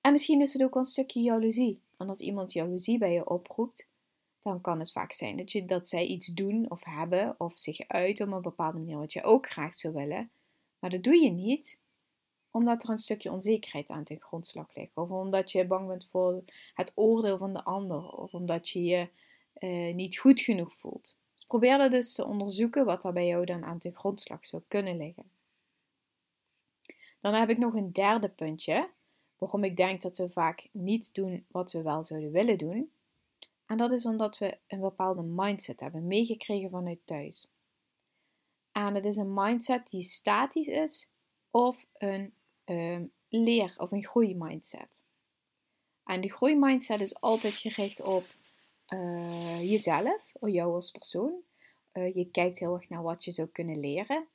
En 0.00 0.12
misschien 0.12 0.40
is 0.40 0.52
het 0.52 0.62
ook 0.62 0.74
een 0.74 0.84
stukje 0.84 1.20
jaloezie. 1.20 1.80
En 1.96 2.08
als 2.08 2.20
iemand 2.20 2.52
jaloezie 2.52 2.98
bij 2.98 3.12
je 3.12 3.30
oproept, 3.30 3.88
dan 4.40 4.60
kan 4.60 4.78
het 4.78 4.92
vaak 4.92 5.12
zijn 5.12 5.36
dat, 5.36 5.52
je, 5.52 5.64
dat 5.64 5.88
zij 5.88 6.06
iets 6.06 6.26
doen 6.26 6.70
of 6.70 6.84
hebben 6.84 7.34
of 7.38 7.58
zich 7.58 7.80
uit 7.88 8.20
op 8.20 8.32
een 8.32 8.42
bepaalde 8.42 8.78
manier 8.78 8.98
wat 8.98 9.12
je 9.12 9.22
ook 9.22 9.50
graag 9.50 9.74
zou 9.74 9.94
willen. 9.94 10.30
Maar 10.78 10.90
dat 10.90 11.02
doe 11.02 11.16
je 11.16 11.30
niet 11.30 11.80
omdat 12.58 12.82
er 12.82 12.90
een 12.90 12.98
stukje 12.98 13.32
onzekerheid 13.32 13.88
aan 13.88 14.04
ten 14.04 14.20
grondslag 14.20 14.74
ligt. 14.74 14.96
Of 14.96 15.10
omdat 15.10 15.52
je 15.52 15.66
bang 15.66 15.88
bent 15.88 16.06
voor 16.10 16.42
het 16.74 16.92
oordeel 16.94 17.38
van 17.38 17.52
de 17.52 17.64
ander. 17.64 18.10
Of 18.10 18.34
omdat 18.34 18.68
je 18.68 18.84
je 18.84 19.08
eh, 19.52 19.94
niet 19.94 20.18
goed 20.18 20.40
genoeg 20.40 20.74
voelt. 20.74 21.16
Dus 21.34 21.44
probeer 21.44 21.78
dat 21.78 21.90
dus 21.90 22.14
te 22.14 22.26
onderzoeken 22.26 22.84
wat 22.84 23.04
er 23.04 23.12
bij 23.12 23.26
jou 23.26 23.44
dan 23.44 23.64
aan 23.64 23.78
ten 23.78 23.92
grondslag 23.92 24.46
zou 24.46 24.62
kunnen 24.68 24.96
liggen. 24.96 25.30
Dan 27.20 27.34
heb 27.34 27.50
ik 27.50 27.58
nog 27.58 27.74
een 27.74 27.92
derde 27.92 28.28
puntje. 28.28 28.90
Waarom 29.38 29.64
ik 29.64 29.76
denk 29.76 30.02
dat 30.02 30.18
we 30.18 30.30
vaak 30.30 30.68
niet 30.72 31.14
doen 31.14 31.44
wat 31.48 31.72
we 31.72 31.82
wel 31.82 32.04
zouden 32.04 32.30
willen 32.30 32.58
doen. 32.58 32.90
En 33.66 33.76
dat 33.76 33.92
is 33.92 34.06
omdat 34.06 34.38
we 34.38 34.58
een 34.66 34.80
bepaalde 34.80 35.22
mindset 35.22 35.80
hebben 35.80 36.06
meegekregen 36.06 36.70
vanuit 36.70 36.98
thuis. 37.04 37.50
En 38.72 38.94
het 38.94 39.04
is 39.04 39.16
een 39.16 39.34
mindset 39.34 39.90
die 39.90 40.02
statisch 40.02 40.66
is 40.66 41.12
of 41.50 41.86
een 41.98 42.32
um, 42.68 43.12
leer- 43.28 43.74
of 43.76 43.90
een 43.90 44.06
groeimindset. 44.06 45.02
En 46.04 46.20
die 46.20 46.32
groeimindset 46.32 47.00
is 47.00 47.20
altijd 47.20 47.54
gericht 47.54 48.02
op 48.02 48.26
uh, 48.88 49.70
jezelf, 49.70 50.34
of 50.40 50.48
jou 50.48 50.74
als 50.74 50.90
persoon. 50.90 51.32
Uh, 51.92 52.14
je 52.14 52.30
kijkt 52.30 52.58
heel 52.58 52.74
erg 52.74 52.88
naar 52.88 53.02
wat 53.02 53.24
je 53.24 53.30
zou 53.30 53.48
kunnen 53.48 53.80
leren, 53.80 54.26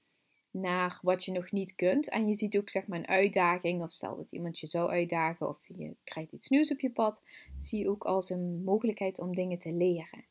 naar 0.51 0.99
wat 1.01 1.25
je 1.25 1.31
nog 1.31 1.51
niet 1.51 1.75
kunt. 1.75 2.09
En 2.09 2.27
je 2.27 2.35
ziet 2.35 2.57
ook 2.57 2.69
zeg 2.69 2.87
maar 2.87 2.99
een 2.99 3.07
uitdaging, 3.07 3.83
of 3.83 3.91
stel 3.91 4.15
dat 4.15 4.31
iemand 4.31 4.59
je 4.59 4.67
zou 4.67 4.89
uitdagen 4.89 5.47
of 5.47 5.59
je 5.67 5.95
krijgt 6.03 6.31
iets 6.31 6.49
nieuws 6.49 6.71
op 6.71 6.79
je 6.79 6.91
pad, 6.91 7.23
zie 7.57 7.79
je 7.79 7.89
ook 7.89 8.03
als 8.03 8.29
een 8.29 8.63
mogelijkheid 8.63 9.19
om 9.19 9.35
dingen 9.35 9.57
te 9.57 9.71
leren. 9.71 10.25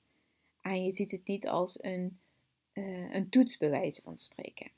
En 0.60 0.84
je 0.84 0.92
ziet 0.92 1.10
het 1.10 1.26
niet 1.26 1.48
als 1.48 1.82
een, 1.82 2.18
uh, 2.72 3.14
een 3.14 3.28
toets 3.28 3.56
van 4.02 4.18
spreken. 4.18 4.70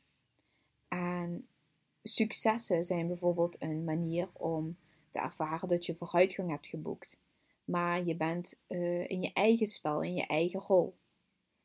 En 2.05 2.11
successen 2.11 2.85
zijn 2.85 3.07
bijvoorbeeld 3.07 3.63
een 3.63 3.85
manier 3.85 4.29
om 4.33 4.77
te 5.11 5.21
ervaren 5.21 5.69
dat 5.69 5.87
je 5.87 5.95
vooruitgang 5.95 6.51
hebt 6.51 6.67
geboekt. 6.67 7.21
Maar 7.65 8.05
je 8.05 8.17
bent 8.17 8.61
uh, 8.69 9.11
in 9.11 9.23
je 9.23 9.31
eigen 9.33 9.67
spel, 9.67 10.03
in 10.03 10.15
je 10.15 10.27
eigen 10.27 10.61
rol. 10.61 10.95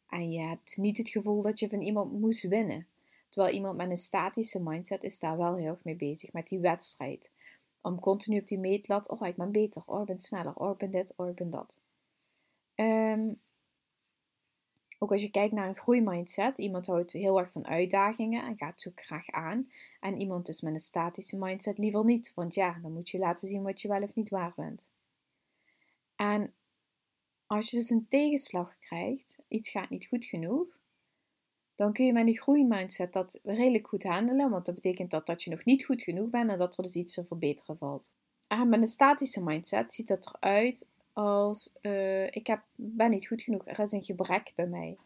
En 0.10 0.32
je 0.32 0.40
hebt 0.40 0.78
niet 0.78 0.98
het 0.98 1.10
gevoel 1.10 1.42
dat 1.42 1.60
je 1.60 1.70
van 1.70 1.82
iemand 1.82 2.20
moest 2.20 2.48
winnen. 2.48 2.88
Terwijl 3.30 3.54
iemand 3.54 3.78
met 3.78 3.90
een 3.90 3.98
statische 3.98 4.64
mindset 4.64 5.04
is 5.04 5.20
daar 5.20 5.38
wel 5.38 5.56
heel 5.56 5.68
erg 5.68 5.84
mee 5.84 5.96
bezig, 5.96 6.34
met 6.34 6.48
die 6.48 6.60
wedstrijd. 6.60 7.30
Om 7.82 8.00
continu 8.00 8.40
op 8.40 8.48
die 8.48 8.58
meetlat, 8.58 9.10
oh 9.10 9.28
ik 9.28 9.36
ben 9.36 9.52
beter, 9.52 9.84
oh 9.86 10.00
ik 10.00 10.06
ben 10.06 10.20
sneller, 10.20 10.56
oh 10.56 10.72
ik 10.72 10.78
ben 10.78 10.92
dit, 10.92 11.14
oh 11.16 11.30
ik 11.30 11.36
ben 11.36 11.50
dat. 11.50 11.80
Um, 12.76 13.40
Ook 15.02 15.12
als 15.12 15.22
je 15.22 15.32
kijkt 15.32 15.54
naar 15.54 15.68
een 15.68 15.76
groeimindset, 15.76 16.58
iemand 16.58 16.86
houdt 16.86 17.12
heel 17.12 17.40
erg 17.40 17.52
van 17.52 17.68
uitdagingen 17.68 18.44
en 18.44 18.58
gaat 18.58 18.82
zo 18.82 18.92
graag 18.96 19.30
aan. 19.30 19.72
En 20.00 20.20
iemand 20.20 20.50
is 20.50 20.62
met 20.62 20.74
een 20.74 20.80
statische 20.80 21.38
mindset 21.38 21.78
liever 21.78 22.06
niet, 22.06 22.32
want 22.36 22.54
ja, 22.54 22.80
dan 22.82 22.94
moet 22.94 23.10
je 23.10 23.18
laten 23.18 23.48
zien 23.48 23.64
wat 23.64 23.82
je 23.82 23.88
wel 23.88 24.02
of 24.02 24.16
niet 24.16 24.30
waar 24.30 24.54
bent. 24.56 24.90
En 26.16 26.54
als 27.46 27.70
je 27.70 27.78
dus 27.78 27.90
een 27.90 28.08
tegenslag 28.10 28.80
krijgt, 28.80 29.38
iets 29.48 29.70
gaat 29.70 29.90
niet 29.90 30.08
goed 30.08 30.26
genoeg, 30.26 30.80
dan 31.76 31.94
kun 31.94 32.06
je 32.06 32.14
met 32.14 32.26
die 32.26 32.42
groeimindset 32.42 33.14
dat 33.14 33.40
redelijk 33.44 33.88
goed 33.88 34.04
handelen, 34.04 34.50
want 34.50 34.66
dat 34.66 34.76
betekent 34.76 35.12
dat, 35.12 35.26
dat 35.26 35.44
je 35.44 35.50
nog 35.50 35.66
niet 35.66 35.86
goed 35.86 36.02
genoeg 36.02 36.30
bent 36.30 36.50
en 36.50 36.58
dat 36.58 36.78
er 36.78 36.84
dus 36.84 36.96
iets 36.96 37.14
te 37.14 37.26
verbeteren 37.26 37.78
valt. 37.78 38.14
En 38.48 38.70
met 38.70 38.82
een 38.82 38.88
statische 38.88 39.44
mindset 39.44 39.94
ziet 39.94 40.08
dat 40.08 40.38
eruit 40.40 40.88
als 41.14 41.74
uh, 41.82 42.26
ik 42.26 42.48
heb, 42.48 42.62
ben 42.76 43.10
niet 43.10 43.28
goed 43.28 43.42
genoeg, 43.42 43.62
er 43.66 43.80
is 43.80 43.92
een 43.92 44.04
gebrek 44.04 44.52
bij 44.56 44.68
mij. 44.68 44.98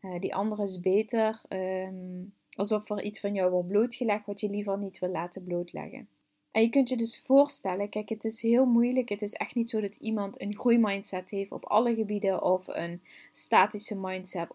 Uh, 0.00 0.20
die 0.20 0.34
andere 0.34 0.62
is 0.62 0.80
beter, 0.80 1.40
um, 1.48 2.34
alsof 2.56 2.90
er 2.90 3.02
iets 3.02 3.20
van 3.20 3.34
jou 3.34 3.50
wordt 3.50 3.68
blootgelegd 3.68 4.26
wat 4.26 4.40
je 4.40 4.50
liever 4.50 4.78
niet 4.78 4.98
wil 4.98 5.10
laten 5.10 5.44
blootleggen. 5.44 6.08
En 6.50 6.62
je 6.62 6.68
kunt 6.68 6.88
je 6.88 6.96
dus 6.96 7.20
voorstellen, 7.20 7.88
kijk, 7.88 8.08
het 8.08 8.24
is 8.24 8.42
heel 8.42 8.64
moeilijk. 8.64 9.08
Het 9.08 9.22
is 9.22 9.32
echt 9.32 9.54
niet 9.54 9.70
zo 9.70 9.80
dat 9.80 9.96
iemand 9.96 10.40
een 10.40 10.58
groeimindset 10.58 11.30
heeft 11.30 11.52
op 11.52 11.64
alle 11.64 11.94
gebieden 11.94 12.42
of 12.42 12.68
een 12.68 13.02
statische 13.32 13.98
mindset, 13.98 14.48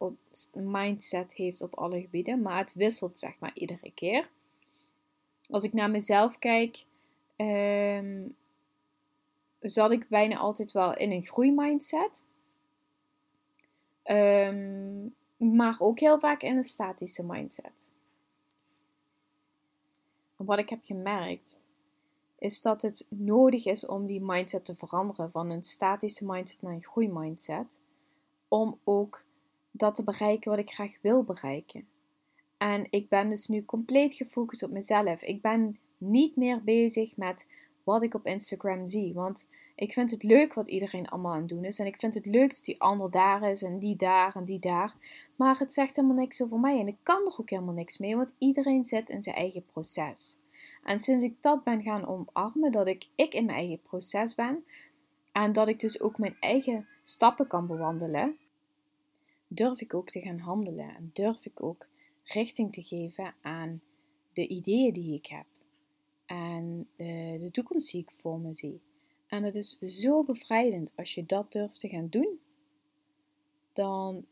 mindset 0.53 1.33
heeft 1.33 1.61
op 1.61 1.75
alle 1.75 2.01
gebieden, 2.01 2.41
maar 2.41 2.57
het 2.57 2.73
wisselt 2.73 3.19
zeg 3.19 3.39
maar 3.39 3.51
iedere 3.53 3.91
keer. 3.93 4.29
Als 5.49 5.63
ik 5.63 5.73
naar 5.73 5.91
mezelf 5.91 6.39
kijk, 6.39 6.85
um, 7.35 8.35
zat 9.69 9.91
ik 9.91 10.07
bijna 10.07 10.37
altijd 10.37 10.71
wel 10.71 10.97
in 10.97 11.11
een 11.11 11.23
groeimindset. 11.23 12.25
Um, 14.03 15.15
maar 15.37 15.75
ook 15.79 15.99
heel 15.99 16.19
vaak 16.19 16.41
in 16.41 16.55
een 16.55 16.63
statische 16.63 17.25
mindset. 17.25 17.89
wat 20.35 20.57
ik 20.57 20.69
heb 20.69 20.83
gemerkt, 20.83 21.59
is 22.39 22.61
dat 22.61 22.81
het 22.81 23.05
nodig 23.09 23.65
is 23.65 23.85
om 23.85 24.05
die 24.05 24.21
mindset 24.21 24.65
te 24.65 24.75
veranderen 24.75 25.31
van 25.31 25.49
een 25.49 25.63
statische 25.63 26.25
mindset 26.25 26.61
naar 26.61 26.73
een 26.73 26.83
groeimindset. 26.83 27.79
Om 28.47 28.79
ook 28.83 29.23
dat 29.71 29.95
te 29.95 30.03
bereiken 30.03 30.49
wat 30.49 30.59
ik 30.59 30.69
graag 30.69 30.97
wil 31.01 31.23
bereiken. 31.23 31.87
En 32.57 32.87
ik 32.89 33.09
ben 33.09 33.29
dus 33.29 33.47
nu 33.47 33.65
compleet 33.65 34.13
gefocust 34.13 34.63
op 34.63 34.71
mezelf. 34.71 35.21
Ik 35.21 35.41
ben 35.41 35.79
niet 35.97 36.35
meer 36.35 36.63
bezig 36.63 37.17
met 37.17 37.47
wat 37.85 38.03
ik 38.03 38.13
op 38.13 38.25
Instagram 38.25 38.85
zie. 38.85 39.13
Want 39.13 39.47
ik 39.75 39.93
vind 39.93 40.11
het 40.11 40.23
leuk 40.23 40.53
wat 40.53 40.67
iedereen 40.67 41.07
allemaal 41.07 41.33
aan 41.33 41.39
het 41.39 41.49
doen 41.49 41.65
is. 41.65 41.79
En 41.79 41.85
ik 41.85 41.99
vind 41.99 42.13
het 42.13 42.25
leuk 42.25 42.49
dat 42.55 42.63
die 42.63 42.81
ander 42.81 43.11
daar 43.11 43.49
is 43.49 43.63
en 43.63 43.79
die 43.79 43.95
daar 43.95 44.35
en 44.35 44.45
die 44.45 44.59
daar. 44.59 44.93
Maar 45.35 45.59
het 45.59 45.73
zegt 45.73 45.95
helemaal 45.95 46.17
niks 46.17 46.41
over 46.41 46.59
mij. 46.59 46.79
En 46.79 46.87
ik 46.87 46.97
kan 47.03 47.25
er 47.25 47.35
ook 47.39 47.49
helemaal 47.49 47.73
niks 47.73 47.97
mee, 47.97 48.15
want 48.15 48.35
iedereen 48.37 48.83
zit 48.83 49.09
in 49.09 49.23
zijn 49.23 49.35
eigen 49.35 49.65
proces. 49.65 50.37
En 50.83 50.99
sinds 50.99 51.23
ik 51.23 51.41
dat 51.41 51.63
ben 51.63 51.81
gaan 51.81 52.07
omarmen, 52.07 52.71
dat 52.71 52.87
ik, 52.87 53.07
ik 53.15 53.33
in 53.33 53.45
mijn 53.45 53.57
eigen 53.57 53.81
proces 53.81 54.35
ben. 54.35 54.65
En 55.31 55.53
dat 55.53 55.67
ik 55.67 55.79
dus 55.79 56.01
ook 56.01 56.17
mijn 56.17 56.35
eigen 56.39 56.87
stappen 57.03 57.47
kan 57.47 57.67
bewandelen. 57.67 58.37
Durf 59.47 59.81
ik 59.81 59.93
ook 59.93 60.09
te 60.09 60.21
gaan 60.21 60.39
handelen. 60.39 60.95
En 60.95 61.09
durf 61.13 61.45
ik 61.45 61.63
ook 61.63 61.85
richting 62.23 62.73
te 62.73 62.83
geven 62.83 63.33
aan 63.41 63.81
de 64.33 64.47
ideeën 64.47 64.93
die 64.93 65.17
ik 65.17 65.25
heb 65.25 65.45
en 66.25 66.87
de, 66.95 67.37
de 67.41 67.51
toekomst 67.51 67.91
die 67.91 68.01
ik 68.01 68.11
voor 68.11 68.39
me 68.39 68.53
zie. 68.53 68.81
En 69.27 69.43
het 69.43 69.55
is 69.55 69.77
zo 69.79 70.23
bevrijdend 70.23 70.93
als 70.95 71.13
je 71.13 71.25
dat 71.25 71.51
durft 71.51 71.79
te 71.79 71.87
gaan 71.87 72.07
doen. 72.09 72.39
Dan 73.73 74.25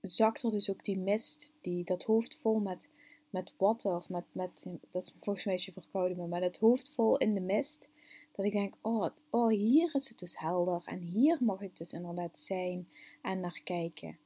zakt 0.00 0.42
er 0.42 0.50
dus 0.50 0.70
ook 0.70 0.84
die 0.84 0.98
mist, 0.98 1.52
die, 1.60 1.84
dat 1.84 2.02
hoofd 2.02 2.36
vol 2.36 2.58
met, 2.58 2.88
met 3.30 3.52
watten 3.56 3.96
of 3.96 4.08
met, 4.08 4.24
met, 4.32 4.66
dat 4.90 5.02
is 5.02 5.14
volgens 5.20 5.44
mij 5.44 5.54
als 5.54 5.64
je 5.64 5.72
verkouden 5.72 6.28
maar 6.28 6.42
het 6.42 6.58
hoofd 6.58 6.90
vol 6.90 7.18
in 7.18 7.34
de 7.34 7.40
mist. 7.40 7.88
Dat 8.32 8.46
ik 8.46 8.52
denk, 8.52 8.74
oh, 8.80 9.06
oh, 9.30 9.48
hier 9.48 9.94
is 9.94 10.08
het 10.08 10.18
dus 10.18 10.38
helder 10.38 10.82
en 10.84 10.98
hier 10.98 11.38
mag 11.40 11.60
ik 11.60 11.76
dus 11.76 11.92
inderdaad 11.92 12.38
zijn 12.38 12.88
en 13.22 13.40
naar 13.40 13.60
kijken. 13.64 14.18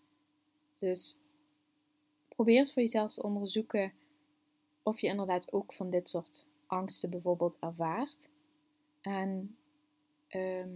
Dus 0.79 1.19
probeer 2.29 2.59
het 2.59 2.73
voor 2.73 2.83
jezelf 2.83 3.15
te 3.15 3.23
onderzoeken 3.23 3.93
of 4.83 5.01
je 5.01 5.07
inderdaad 5.07 5.53
ook 5.53 5.73
van 5.73 5.91
dit 5.91 6.09
soort 6.09 6.47
angsten 6.71 7.11
bijvoorbeeld 7.11 7.59
ervaart. 7.59 8.29
En 9.01 9.57
ehm, 10.29 10.69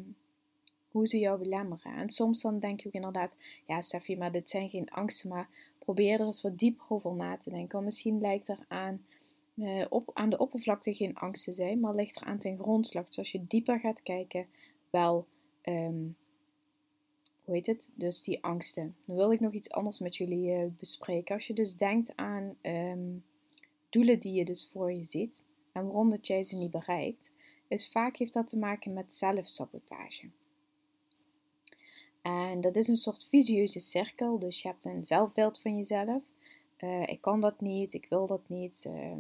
hoe 0.91 1.07
ze 1.07 1.19
jou 1.19 1.39
belemmeren. 1.39 1.97
En 1.97 2.11
soms 2.11 2.43
dan 2.43 2.59
denk 2.59 2.81
je 2.81 2.87
ook 2.87 2.95
inderdaad, 2.95 3.37
ja 3.67 3.81
Steffi, 3.81 4.17
maar 4.17 4.33
dit 4.33 4.51
zijn 4.51 4.69
geen 4.71 4.91
angsten, 4.91 5.29
maar 5.29 5.49
probeer 5.79 6.21
er 6.21 6.27
eens 6.27 6.43
wat 6.43 6.59
dieper 6.59 6.85
over 6.89 7.15
na 7.15 7.37
te 7.37 7.51
denken. 7.51 7.73
Want 7.73 7.85
misschien 7.85 8.21
lijkt 8.21 8.49
er 8.49 8.59
aan, 8.69 9.05
uh, 9.55 9.85
op, 9.89 10.11
aan 10.13 10.31
de 10.31 10.39
oppervlakte 10.39 10.95
geen 10.95 11.17
angst 11.17 11.45
te 11.45 11.53
zijn, 11.53 11.81
maar 11.81 11.95
ligt 11.95 12.21
er 12.21 12.27
aan 12.27 12.39
ten 12.39 12.59
grondslag. 12.59 13.07
Dus 13.07 13.19
als 13.19 13.33
je 13.33 13.47
dieper 13.47 13.81
gaat 13.81 14.03
kijken, 14.03 14.47
wel, 14.91 15.27
um, 15.63 16.17
hoe 17.45 17.55
heet 17.55 17.67
het, 17.67 17.93
dus 17.95 18.23
die 18.23 18.45
angsten. 18.45 18.97
Dan 19.05 19.17
wil 19.17 19.33
ik 19.33 19.41
nog 19.41 19.53
iets 19.53 19.71
anders 19.71 19.99
met 19.99 20.17
jullie 20.17 20.51
uh, 20.51 20.67
bespreken. 20.79 21.35
Als 21.35 21.47
je 21.47 21.55
dus 21.55 21.77
denkt 21.77 22.17
aan 22.17 22.57
um, 22.63 23.25
doelen 23.89 24.21
die 24.21 24.33
je 24.33 24.45
dus 24.45 24.69
voor 24.73 24.93
je 24.93 25.05
ziet, 25.05 25.43
en 25.75 25.85
waarom 25.85 26.11
dat 26.11 26.27
jij 26.27 26.45
ze 26.45 26.57
niet 26.57 26.71
bereikt, 26.71 27.33
is 27.69 27.89
vaak 27.89 28.17
heeft 28.17 28.33
dat 28.33 28.49
te 28.49 28.59
maken 28.59 28.93
met 28.93 29.15
zelfsabotage. 29.15 30.29
En 32.23 32.61
dat 32.61 32.77
is 32.77 32.89
een 32.89 32.97
soort 32.97 33.27
visieuze 33.29 33.79
cirkel. 33.79 34.39
Dus 34.39 34.63
je 34.63 34.69
hebt 34.69 34.85
een 34.85 35.05
zelfbeeld 35.05 35.61
van 35.61 35.77
jezelf. 35.77 36.23
Uh, 36.79 37.03
ik 37.07 37.21
kan 37.21 37.41
dat 37.41 37.61
niet, 37.61 37.95
ik 37.95 38.07
wil 38.09 38.27
dat 38.27 38.41
niet, 38.47 38.85
uh, 38.87 39.13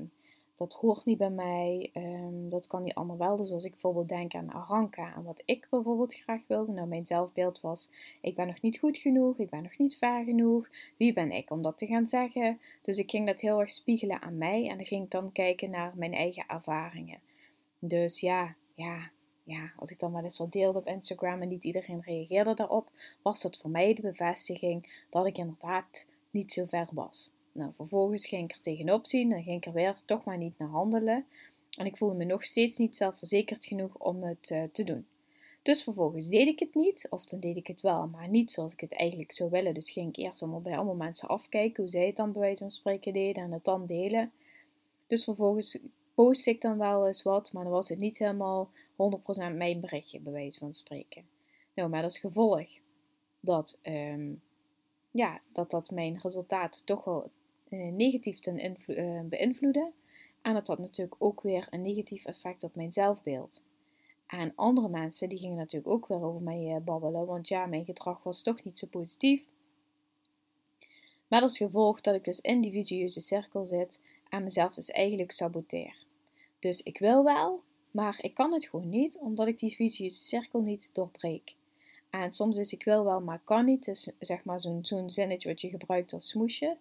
dat 0.56 0.72
hoort 0.72 1.04
niet 1.04 1.18
bij 1.18 1.30
mij, 1.30 1.90
um, 1.94 2.50
dat 2.50 2.66
kan 2.66 2.82
die 2.82 2.94
ander 2.94 3.18
wel. 3.18 3.36
Dus 3.36 3.52
als 3.52 3.64
ik 3.64 3.70
bijvoorbeeld 3.70 4.08
denk 4.08 4.34
aan 4.34 4.52
Aranka 4.52 5.14
en 5.14 5.22
wat 5.22 5.42
ik 5.44 5.66
bijvoorbeeld 5.70 6.14
graag 6.14 6.40
wilde, 6.46 6.72
nou 6.72 6.88
mijn 6.88 7.06
zelfbeeld 7.06 7.60
was, 7.60 7.90
ik 8.20 8.34
ben 8.34 8.46
nog 8.46 8.60
niet 8.60 8.78
goed 8.78 8.96
genoeg, 8.96 9.38
ik 9.38 9.50
ben 9.50 9.62
nog 9.62 9.78
niet 9.78 9.96
ver 9.96 10.24
genoeg, 10.24 10.68
wie 10.96 11.12
ben 11.12 11.32
ik 11.32 11.50
om 11.50 11.62
dat 11.62 11.78
te 11.78 11.86
gaan 11.86 12.06
zeggen? 12.06 12.60
Dus 12.82 12.98
ik 12.98 13.10
ging 13.10 13.26
dat 13.26 13.40
heel 13.40 13.60
erg 13.60 13.70
spiegelen 13.70 14.22
aan 14.22 14.38
mij 14.38 14.68
en 14.68 14.76
dan 14.76 14.86
ging 14.86 15.04
ik 15.04 15.10
dan 15.10 15.32
kijken 15.32 15.70
naar 15.70 15.92
mijn 15.96 16.14
eigen 16.14 16.44
ervaringen. 16.46 17.18
Dus 17.78 18.20
ja, 18.20 18.54
ja, 18.74 19.10
ja, 19.44 19.72
als 19.76 19.90
ik 19.90 19.98
dan 19.98 20.12
wel 20.12 20.22
eens 20.22 20.38
wat 20.38 20.52
deelde 20.52 20.78
op 20.78 20.86
Instagram 20.86 21.42
en 21.42 21.48
niet 21.48 21.64
iedereen 21.64 22.02
reageerde 22.02 22.54
daarop, 22.54 22.90
was 23.22 23.42
dat 23.42 23.58
voor 23.58 23.70
mij 23.70 23.94
de 23.94 24.02
bevestiging 24.02 25.04
dat 25.10 25.26
ik 25.26 25.38
inderdaad 25.38 26.06
niet 26.30 26.52
zo 26.52 26.64
ver 26.64 26.88
was. 26.92 27.33
Nou, 27.54 27.72
vervolgens 27.74 28.26
ging 28.26 28.44
ik 28.44 28.56
er 28.56 28.60
tegenop 28.60 29.06
zien 29.06 29.32
en 29.32 29.42
ging 29.42 29.56
ik 29.56 29.66
er 29.66 29.72
weer 29.72 30.00
toch 30.04 30.24
maar 30.24 30.38
niet 30.38 30.58
naar 30.58 30.68
handelen. 30.68 31.26
En 31.78 31.86
ik 31.86 31.96
voelde 31.96 32.14
me 32.14 32.24
nog 32.24 32.44
steeds 32.44 32.78
niet 32.78 32.96
zelfverzekerd 32.96 33.64
genoeg 33.64 33.94
om 33.94 34.22
het 34.22 34.50
uh, 34.50 34.62
te 34.72 34.84
doen. 34.84 35.06
Dus 35.62 35.82
vervolgens 35.82 36.28
deed 36.28 36.46
ik 36.46 36.58
het 36.58 36.74
niet, 36.74 37.06
of 37.10 37.24
dan 37.24 37.40
deed 37.40 37.56
ik 37.56 37.66
het 37.66 37.80
wel, 37.80 38.06
maar 38.06 38.28
niet 38.28 38.50
zoals 38.50 38.72
ik 38.72 38.80
het 38.80 38.92
eigenlijk 38.92 39.32
zou 39.32 39.50
willen. 39.50 39.74
Dus 39.74 39.90
ging 39.90 40.08
ik 40.08 40.16
eerst 40.16 40.42
allemaal 40.42 40.60
bij 40.60 40.76
allemaal 40.76 40.94
mensen 40.94 41.28
afkijken 41.28 41.82
hoe 41.82 41.92
zij 41.92 42.06
het 42.06 42.16
dan 42.16 42.32
bij 42.32 42.40
wijze 42.40 42.62
van 42.62 42.70
spreken 42.70 43.12
deden 43.12 43.42
en 43.42 43.52
het 43.52 43.64
dan 43.64 43.86
delen. 43.86 44.32
Dus 45.06 45.24
vervolgens 45.24 45.78
post 46.14 46.46
ik 46.46 46.60
dan 46.60 46.78
wel 46.78 47.06
eens 47.06 47.22
wat, 47.22 47.52
maar 47.52 47.62
dan 47.62 47.72
was 47.72 47.88
het 47.88 47.98
niet 47.98 48.18
helemaal 48.18 48.70
100% 49.52 49.56
mijn 49.56 49.80
berichtje 49.80 50.20
bij 50.20 50.32
wijze 50.32 50.58
van 50.58 50.74
spreken. 50.74 51.24
Nou, 51.74 51.88
maar 51.88 52.04
is 52.04 52.18
gevolg 52.18 52.68
dat, 53.40 53.78
um, 53.82 54.42
ja, 55.10 55.40
dat 55.52 55.70
dat 55.70 55.90
mijn 55.90 56.18
resultaat 56.22 56.86
toch 56.86 57.04
wel 57.04 57.22
eh, 57.22 57.28
negatief 57.76 58.38
ten 58.38 58.76
uh, 58.86 59.20
beïnvloeden. 59.24 59.92
En 60.42 60.52
dat 60.52 60.66
had 60.66 60.78
natuurlijk 60.78 61.16
ook 61.18 61.40
weer 61.40 61.66
een 61.70 61.82
negatief 61.82 62.24
effect 62.24 62.62
op 62.62 62.74
mijn 62.74 62.92
zelfbeeld. 62.92 63.62
En 64.26 64.52
andere 64.54 64.88
mensen 64.88 65.28
die 65.28 65.38
gingen 65.38 65.56
natuurlijk 65.56 65.92
ook 65.92 66.06
weer 66.06 66.22
over 66.22 66.40
mij 66.40 66.74
uh, 66.74 66.76
babbelen, 66.76 67.26
want 67.26 67.48
ja, 67.48 67.66
mijn 67.66 67.84
gedrag 67.84 68.22
was 68.22 68.42
toch 68.42 68.64
niet 68.64 68.78
zo 68.78 68.86
positief. 68.86 69.42
Met 71.26 71.42
als 71.42 71.56
gevolg 71.56 72.00
dat 72.00 72.14
ik 72.14 72.24
dus 72.24 72.40
in 72.40 72.60
die 72.60 72.72
vicieuze 72.72 73.20
cirkel 73.20 73.64
zit 73.64 74.00
en 74.28 74.42
mezelf 74.42 74.74
dus 74.74 74.90
eigenlijk 74.90 75.30
saboteer. 75.30 75.96
Dus 76.58 76.82
ik 76.82 76.98
wil 76.98 77.24
wel, 77.24 77.62
maar 77.90 78.18
ik 78.20 78.34
kan 78.34 78.52
het 78.52 78.64
gewoon 78.68 78.88
niet, 78.88 79.18
omdat 79.18 79.46
ik 79.46 79.58
die 79.58 79.74
vicieuze 79.74 80.20
cirkel 80.20 80.60
niet 80.60 80.90
doorbreek. 80.92 81.54
En 82.10 82.32
soms 82.32 82.56
is 82.56 82.72
ik 82.72 82.84
wil 82.84 83.04
wel, 83.04 83.20
maar 83.20 83.40
kan 83.44 83.64
niet. 83.64 83.88
Is 83.88 84.12
zeg 84.18 84.44
maar 84.44 84.60
zo'n 84.60 84.84
zo'n 84.84 85.10
zinnetje 85.10 85.48
wat 85.48 85.60
je 85.60 85.68
gebruikt 85.68 86.12
als 86.12 86.28
smoesje. 86.28 86.76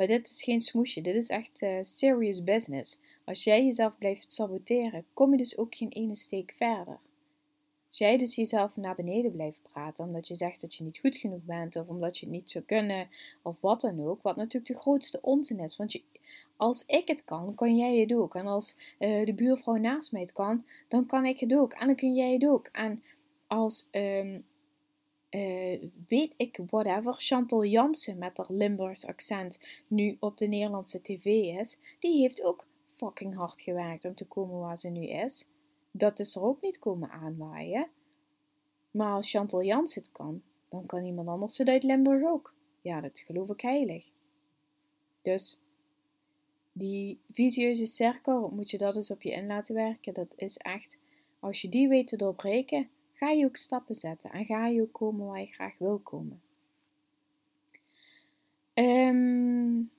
Maar 0.00 0.08
dit 0.08 0.30
is 0.30 0.42
geen 0.42 0.60
smoesje, 0.60 1.00
dit 1.00 1.14
is 1.14 1.28
echt 1.28 1.62
uh, 1.62 1.78
serious 1.82 2.44
business. 2.44 2.98
Als 3.24 3.44
jij 3.44 3.64
jezelf 3.64 3.98
blijft 3.98 4.32
saboteren, 4.32 5.04
kom 5.12 5.30
je 5.30 5.36
dus 5.36 5.58
ook 5.58 5.74
geen 5.74 5.88
ene 5.88 6.16
steek 6.16 6.52
verder. 6.56 6.98
Als 7.88 7.98
jij 7.98 8.18
dus 8.18 8.34
jezelf 8.34 8.76
naar 8.76 8.94
beneden 8.94 9.32
blijft 9.32 9.62
praten, 9.62 10.04
omdat 10.04 10.28
je 10.28 10.36
zegt 10.36 10.60
dat 10.60 10.74
je 10.74 10.84
niet 10.84 10.98
goed 10.98 11.16
genoeg 11.16 11.42
bent, 11.42 11.76
of 11.76 11.88
omdat 11.88 12.18
je 12.18 12.26
het 12.26 12.34
niet 12.34 12.50
zou 12.50 12.64
kunnen, 12.64 13.08
of 13.42 13.60
wat 13.60 13.80
dan 13.80 14.06
ook, 14.06 14.22
wat 14.22 14.36
natuurlijk 14.36 14.72
de 14.72 14.78
grootste 14.78 15.18
onzin 15.22 15.60
is. 15.60 15.76
Want 15.76 16.02
als 16.56 16.84
ik 16.86 17.08
het 17.08 17.24
kan, 17.24 17.54
kan 17.54 17.76
jij 17.76 17.96
het 17.96 18.12
ook. 18.12 18.34
En 18.34 18.46
als 18.46 18.76
uh, 18.98 19.26
de 19.26 19.34
buurvrouw 19.34 19.76
naast 19.76 20.12
mij 20.12 20.20
het 20.20 20.32
kan, 20.32 20.64
dan 20.88 21.06
kan 21.06 21.26
ik 21.26 21.40
het 21.40 21.54
ook. 21.54 21.72
En 21.72 21.86
dan 21.86 21.96
kun 21.96 22.14
jij 22.14 22.32
het 22.32 22.46
ook. 22.46 22.68
En 22.72 23.02
als 23.46 23.88
um, 23.92 24.44
uh, 25.30 25.82
weet 26.08 26.34
ik, 26.36 26.58
whatever, 26.66 27.14
Chantal 27.14 27.64
Jansen 27.64 28.18
met 28.18 28.36
haar 28.36 28.46
Limburgs 28.48 29.06
accent 29.06 29.60
nu 29.86 30.16
op 30.20 30.38
de 30.38 30.46
Nederlandse 30.46 31.02
tv 31.02 31.24
is, 31.60 31.78
die 31.98 32.20
heeft 32.20 32.42
ook 32.42 32.66
fucking 32.96 33.34
hard 33.34 33.60
gewerkt 33.60 34.04
om 34.04 34.14
te 34.14 34.26
komen 34.26 34.58
waar 34.58 34.78
ze 34.78 34.88
nu 34.88 35.06
is. 35.06 35.48
Dat 35.90 36.18
is 36.18 36.34
er 36.34 36.42
ook 36.42 36.60
niet 36.60 36.78
komen 36.78 37.10
aanwaaien. 37.10 37.88
Maar 38.90 39.12
als 39.12 39.30
Chantal 39.30 39.62
Jansen 39.62 40.02
het 40.02 40.12
kan, 40.12 40.42
dan 40.68 40.86
kan 40.86 41.04
iemand 41.04 41.28
anders 41.28 41.58
het 41.58 41.68
uit 41.68 41.82
Limburg 41.82 42.24
ook. 42.24 42.54
Ja, 42.80 43.00
dat 43.00 43.18
geloof 43.18 43.48
ik 43.48 43.60
heilig. 43.60 44.06
Dus 45.22 45.60
die 46.72 47.18
visieuze 47.30 47.86
cirkel, 47.86 48.50
moet 48.54 48.70
je 48.70 48.78
dat 48.78 48.96
eens 48.96 49.10
op 49.10 49.22
je 49.22 49.30
in 49.32 49.46
laten 49.46 49.74
werken. 49.74 50.14
Dat 50.14 50.32
is 50.36 50.56
echt, 50.56 50.96
als 51.40 51.60
je 51.60 51.68
die 51.68 51.88
weet 51.88 52.06
te 52.06 52.16
doorbreken, 52.16 52.88
ga 53.20 53.30
je 53.30 53.44
ook 53.44 53.56
stappen 53.56 53.94
zetten 53.94 54.30
en 54.30 54.44
ga 54.44 54.66
je 54.66 54.82
ook 54.82 54.92
komen 54.92 55.26
waar 55.26 55.40
je 55.40 55.46
graag 55.46 55.78
wil 55.78 55.98
komen. 55.98 56.40
Um, 58.74 59.90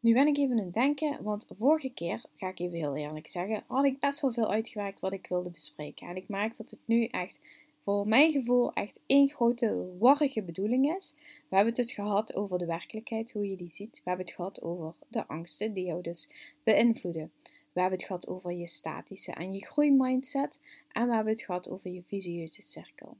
nu 0.00 0.12
ben 0.12 0.26
ik 0.26 0.36
even 0.36 0.58
aan 0.58 0.64
het 0.64 0.74
denken, 0.74 1.22
want 1.22 1.46
vorige 1.58 1.90
keer, 1.90 2.24
ga 2.36 2.48
ik 2.48 2.58
even 2.58 2.78
heel 2.78 2.96
eerlijk 2.96 3.28
zeggen, 3.28 3.64
had 3.66 3.84
ik 3.84 3.98
best 3.98 4.20
wel 4.20 4.32
veel 4.32 4.50
uitgewerkt 4.50 5.00
wat 5.00 5.12
ik 5.12 5.26
wilde 5.26 5.50
bespreken. 5.50 6.08
En 6.08 6.16
ik 6.16 6.28
merk 6.28 6.56
dat 6.56 6.70
het 6.70 6.80
nu 6.84 7.04
echt, 7.04 7.40
voor 7.82 8.08
mijn 8.08 8.32
gevoel, 8.32 8.72
echt 8.72 9.00
één 9.06 9.28
grote 9.28 9.96
warrige 9.98 10.42
bedoeling 10.42 10.96
is. 10.96 11.14
We 11.48 11.56
hebben 11.56 11.74
het 11.74 11.76
dus 11.76 11.92
gehad 11.92 12.34
over 12.34 12.58
de 12.58 12.66
werkelijkheid, 12.66 13.32
hoe 13.32 13.50
je 13.50 13.56
die 13.56 13.70
ziet. 13.70 13.96
We 14.04 14.08
hebben 14.08 14.26
het 14.26 14.34
gehad 14.34 14.62
over 14.62 14.94
de 15.08 15.26
angsten 15.26 15.72
die 15.72 15.84
jou 15.84 16.02
dus 16.02 16.30
beïnvloeden. 16.62 17.32
We 17.78 17.84
hebben 17.84 18.02
het 18.02 18.08
gehad 18.08 18.28
over 18.28 18.52
je 18.52 18.68
statische 18.68 19.32
en 19.32 19.52
je 19.52 19.64
groeimindset. 19.64 20.60
En 20.98 21.08
we 21.08 21.14
hebben 21.14 21.32
het 21.32 21.42
gehad 21.42 21.68
over 21.68 21.90
je 21.90 22.02
visieuze 22.02 22.62
cirkel. 22.62 23.16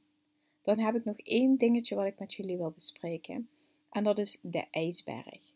Dan 0.62 0.78
heb 0.78 0.94
ik 0.94 1.04
nog 1.04 1.16
één 1.18 1.56
dingetje 1.56 1.94
wat 1.94 2.06
ik 2.06 2.18
met 2.18 2.34
jullie 2.34 2.56
wil 2.56 2.70
bespreken. 2.70 3.48
En 3.90 4.04
dat 4.04 4.18
is 4.18 4.38
de 4.42 4.64
ijsberg. 4.70 5.52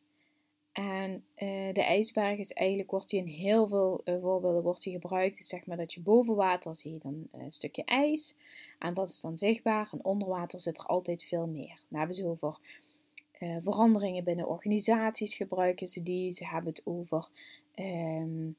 En 0.73 1.13
uh, 1.13 1.73
de 1.73 1.83
ijsberg 1.83 2.39
is 2.39 2.53
eigenlijk, 2.53 2.91
wordt 2.91 3.09
die 3.09 3.21
in 3.21 3.27
heel 3.27 3.69
veel 3.69 4.01
uh, 4.05 4.21
voorbeelden 4.21 4.63
wordt 4.63 4.83
die 4.83 4.93
gebruikt. 4.93 5.37
Dus 5.37 5.49
zeg 5.49 5.67
maar 5.67 5.77
dat 5.77 5.93
je 5.93 6.01
boven 6.01 6.35
water 6.35 6.77
zie 6.77 6.93
je 6.93 6.99
dan 6.99 7.29
een 7.33 7.53
stukje 7.53 7.85
ijs. 7.85 8.37
En 8.79 8.95
dat 8.95 9.11
is 9.11 9.21
dan 9.21 9.39
zichtbaar. 9.39 9.89
En 9.93 10.05
onder 10.05 10.29
water 10.29 10.61
zit 10.61 10.79
er 10.79 10.87
altijd 10.87 11.25
veel 11.25 11.47
meer. 11.47 11.81
Dan 11.89 11.99
hebben 11.99 12.17
ze 12.17 12.27
over 12.27 12.59
veranderingen 13.63 14.25
binnen 14.25 14.49
organisaties 14.49 15.35
gebruiken 15.35 15.87
ze 15.87 16.03
die. 16.03 16.31
Ze 16.31 16.47
hebben 16.47 16.73
het 16.73 16.83
over 16.85 17.29
um, 17.75 18.57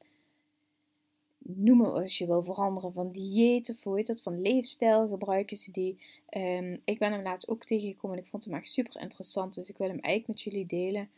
noemen 1.46 1.92
als 1.92 2.18
je 2.18 2.26
wil 2.26 2.42
veranderen 2.42 2.92
van 2.92 3.10
dieet 3.10 3.70
of 3.70 3.82
hoe 3.82 3.96
heet 3.96 4.06
dat, 4.06 4.22
van 4.22 4.40
leefstijl 4.40 5.08
gebruiken 5.08 5.56
ze 5.56 5.70
die. 5.70 5.98
Um, 6.36 6.80
ik 6.84 6.98
ben 6.98 7.12
hem 7.12 7.22
laatst 7.22 7.48
ook 7.48 7.64
tegengekomen 7.64 8.16
en 8.16 8.22
ik 8.22 8.30
vond 8.30 8.44
hem 8.44 8.54
echt 8.54 8.68
super 8.68 9.00
interessant. 9.00 9.54
Dus 9.54 9.68
ik 9.68 9.76
wil 9.76 9.88
hem 9.88 10.00
eigenlijk 10.00 10.26
met 10.26 10.52
jullie 10.52 10.66
delen 10.66 11.08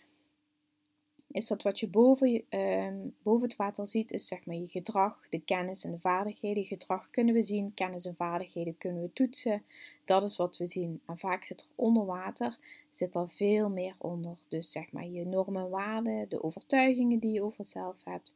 is 1.31 1.47
dat 1.47 1.62
wat 1.62 1.81
je 1.81 1.89
boven, 1.89 2.43
uh, 2.51 2.93
boven 3.23 3.49
het 3.49 3.57
water 3.57 3.87
ziet, 3.87 4.12
is 4.12 4.27
zeg 4.27 4.47
maar 4.47 4.57
je 4.57 4.67
gedrag, 4.67 5.29
de 5.29 5.41
kennis 5.41 5.85
en 5.85 5.91
de 5.91 5.99
vaardigheden. 5.99 6.65
Gedrag 6.65 7.11
kunnen 7.11 7.35
we 7.35 7.43
zien, 7.43 7.75
kennis 7.75 8.05
en 8.05 8.15
vaardigheden 8.15 8.79
kunnen 8.79 9.03
we 9.03 9.12
toetsen. 9.12 9.62
Dat 10.05 10.23
is 10.23 10.37
wat 10.37 10.57
we 10.57 10.67
zien. 10.67 11.01
En 11.07 11.19
vaak 11.19 11.45
zit 11.45 11.61
er 11.61 11.67
onder 11.75 12.05
water 12.05 12.59
zit 12.91 13.15
er 13.15 13.29
veel 13.29 13.71
meer 13.71 13.95
onder. 13.99 14.37
Dus 14.49 14.73
zeg 14.73 14.93
maar 14.93 15.07
je 15.07 15.27
normen 15.27 15.62
en 15.62 15.71
waarden, 15.71 16.29
de 16.29 16.43
overtuigingen 16.43 17.19
die 17.19 17.33
je 17.33 17.43
over 17.43 17.59
jezelf 17.59 17.97
hebt. 18.05 18.35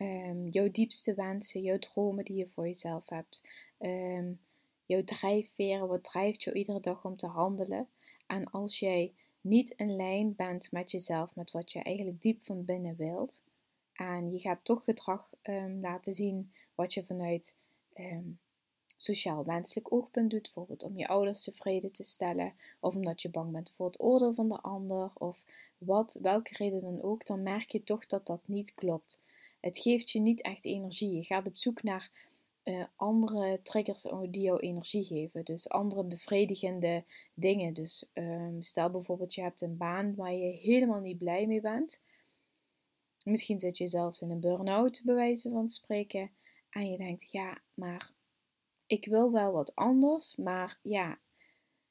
Um, 0.00 0.48
jouw 0.48 0.70
diepste 0.70 1.14
wensen, 1.14 1.62
jouw 1.62 1.78
dromen 1.78 2.24
die 2.24 2.36
je 2.36 2.48
voor 2.48 2.66
jezelf 2.66 3.08
hebt. 3.08 3.42
Um, 3.78 4.40
jouw 4.86 5.04
drijfveren, 5.04 5.88
wat 5.88 6.04
drijft 6.04 6.42
jou 6.42 6.56
iedere 6.56 6.80
dag 6.80 7.04
om 7.04 7.16
te 7.16 7.26
handelen. 7.26 7.88
En 8.26 8.50
als 8.50 8.78
jij 8.78 9.12
niet 9.40 9.70
in 9.70 9.96
lijn 9.96 10.34
bent 10.34 10.72
met 10.72 10.90
jezelf, 10.90 11.34
met 11.34 11.50
wat 11.50 11.72
je 11.72 11.82
eigenlijk 11.82 12.22
diep 12.22 12.44
van 12.44 12.64
binnen 12.64 12.96
wilt. 12.96 13.42
En 13.92 14.32
je 14.32 14.38
gaat 14.38 14.64
toch 14.64 14.84
gedrag 14.84 15.30
um, 15.42 15.80
laten 15.80 16.12
zien 16.12 16.52
wat 16.74 16.94
je 16.94 17.04
vanuit 17.04 17.56
sociaal 18.96 19.44
wenselijk 19.44 19.92
oogpunt 19.92 20.30
doet. 20.30 20.42
Bijvoorbeeld 20.42 20.82
om 20.82 20.96
je 20.96 21.08
ouders 21.08 21.44
tevreden 21.44 21.92
te 21.92 22.04
stellen. 22.04 22.52
Of 22.80 22.94
omdat 22.94 23.22
je 23.22 23.30
bang 23.30 23.52
bent 23.52 23.72
voor 23.76 23.86
het 23.86 24.00
oordeel 24.00 24.34
van 24.34 24.48
de 24.48 24.60
ander. 24.60 25.10
Of 25.14 25.44
wat, 25.78 26.18
welke 26.22 26.54
reden 26.56 26.80
dan 26.80 27.02
ook. 27.02 27.26
Dan 27.26 27.42
merk 27.42 27.70
je 27.70 27.84
toch 27.84 28.06
dat 28.06 28.26
dat 28.26 28.40
niet 28.44 28.74
klopt. 28.74 29.20
Het 29.60 29.78
geeft 29.78 30.10
je 30.10 30.20
niet 30.20 30.42
echt 30.42 30.64
energie. 30.64 31.16
Je 31.16 31.24
gaat 31.24 31.46
op 31.46 31.56
zoek 31.56 31.82
naar 31.82 32.10
uh, 32.64 32.84
andere 32.96 33.60
triggers 33.62 34.02
die 34.30 34.42
jou 34.42 34.58
energie 34.58 35.04
geven. 35.04 35.44
Dus 35.44 35.68
andere 35.68 36.04
bevredigende 36.04 37.04
dingen. 37.34 37.74
Dus 37.74 38.10
um, 38.14 38.62
stel 38.62 38.90
bijvoorbeeld 38.90 39.34
je 39.34 39.42
hebt 39.42 39.60
een 39.60 39.76
baan 39.76 40.14
waar 40.14 40.34
je 40.34 40.52
helemaal 40.52 41.00
niet 41.00 41.18
blij 41.18 41.46
mee 41.46 41.60
bent. 41.60 42.00
Misschien 43.24 43.58
zit 43.58 43.76
je 43.76 43.88
zelfs 43.88 44.20
in 44.20 44.30
een 44.30 44.40
burn-out, 44.40 45.02
bij 45.04 45.14
wijze 45.14 45.50
van 45.50 45.68
spreken. 45.68 46.30
En 46.70 46.90
je 46.90 46.96
denkt, 46.96 47.30
ja, 47.30 47.60
maar 47.74 48.10
ik 48.86 49.04
wil 49.04 49.32
wel 49.32 49.52
wat 49.52 49.74
anders. 49.74 50.36
Maar 50.36 50.78
ja, 50.82 51.18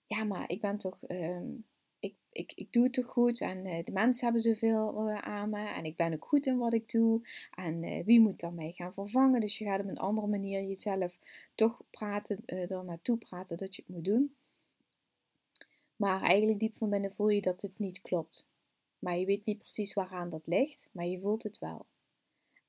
ja 0.07 0.23
maar 0.23 0.49
ik 0.49 0.61
ben 0.61 0.77
toch 0.77 0.97
um, 1.07 1.65
ik, 2.37 2.51
ik 2.55 2.73
doe 2.73 2.83
het 2.83 2.93
toch 2.93 3.05
goed 3.05 3.41
en 3.41 3.65
uh, 3.65 3.85
de 3.85 3.91
mensen 3.91 4.23
hebben 4.23 4.41
zoveel 4.41 5.09
uh, 5.09 5.17
aan 5.17 5.49
me 5.49 5.67
en 5.67 5.85
ik 5.85 5.95
ben 5.95 6.13
ook 6.13 6.25
goed 6.25 6.45
in 6.45 6.57
wat 6.57 6.73
ik 6.73 6.91
doe. 6.91 7.21
En 7.55 7.83
uh, 7.83 8.05
wie 8.05 8.19
moet 8.19 8.39
dan 8.39 8.55
mij 8.55 8.71
gaan 8.71 8.93
vervangen? 8.93 9.41
Dus 9.41 9.57
je 9.57 9.65
gaat 9.65 9.79
op 9.79 9.87
een 9.87 9.97
andere 9.97 10.27
manier 10.27 10.63
jezelf 10.63 11.17
toch 11.55 11.81
praten, 11.89 12.45
er 12.45 12.83
naartoe 12.85 13.17
praten 13.17 13.57
dat 13.57 13.75
je 13.75 13.83
het 13.85 13.95
moet 13.95 14.05
doen. 14.05 14.35
Maar 15.95 16.21
eigenlijk 16.21 16.59
diep 16.59 16.77
van 16.77 16.89
binnen 16.89 17.13
voel 17.13 17.29
je 17.29 17.41
dat 17.41 17.61
het 17.61 17.79
niet 17.79 18.01
klopt. 18.01 18.47
Maar 18.99 19.17
je 19.17 19.25
weet 19.25 19.45
niet 19.45 19.57
precies 19.57 19.93
waaraan 19.93 20.29
dat 20.29 20.47
ligt, 20.47 20.89
maar 20.91 21.05
je 21.05 21.19
voelt 21.19 21.43
het 21.43 21.59
wel. 21.59 21.85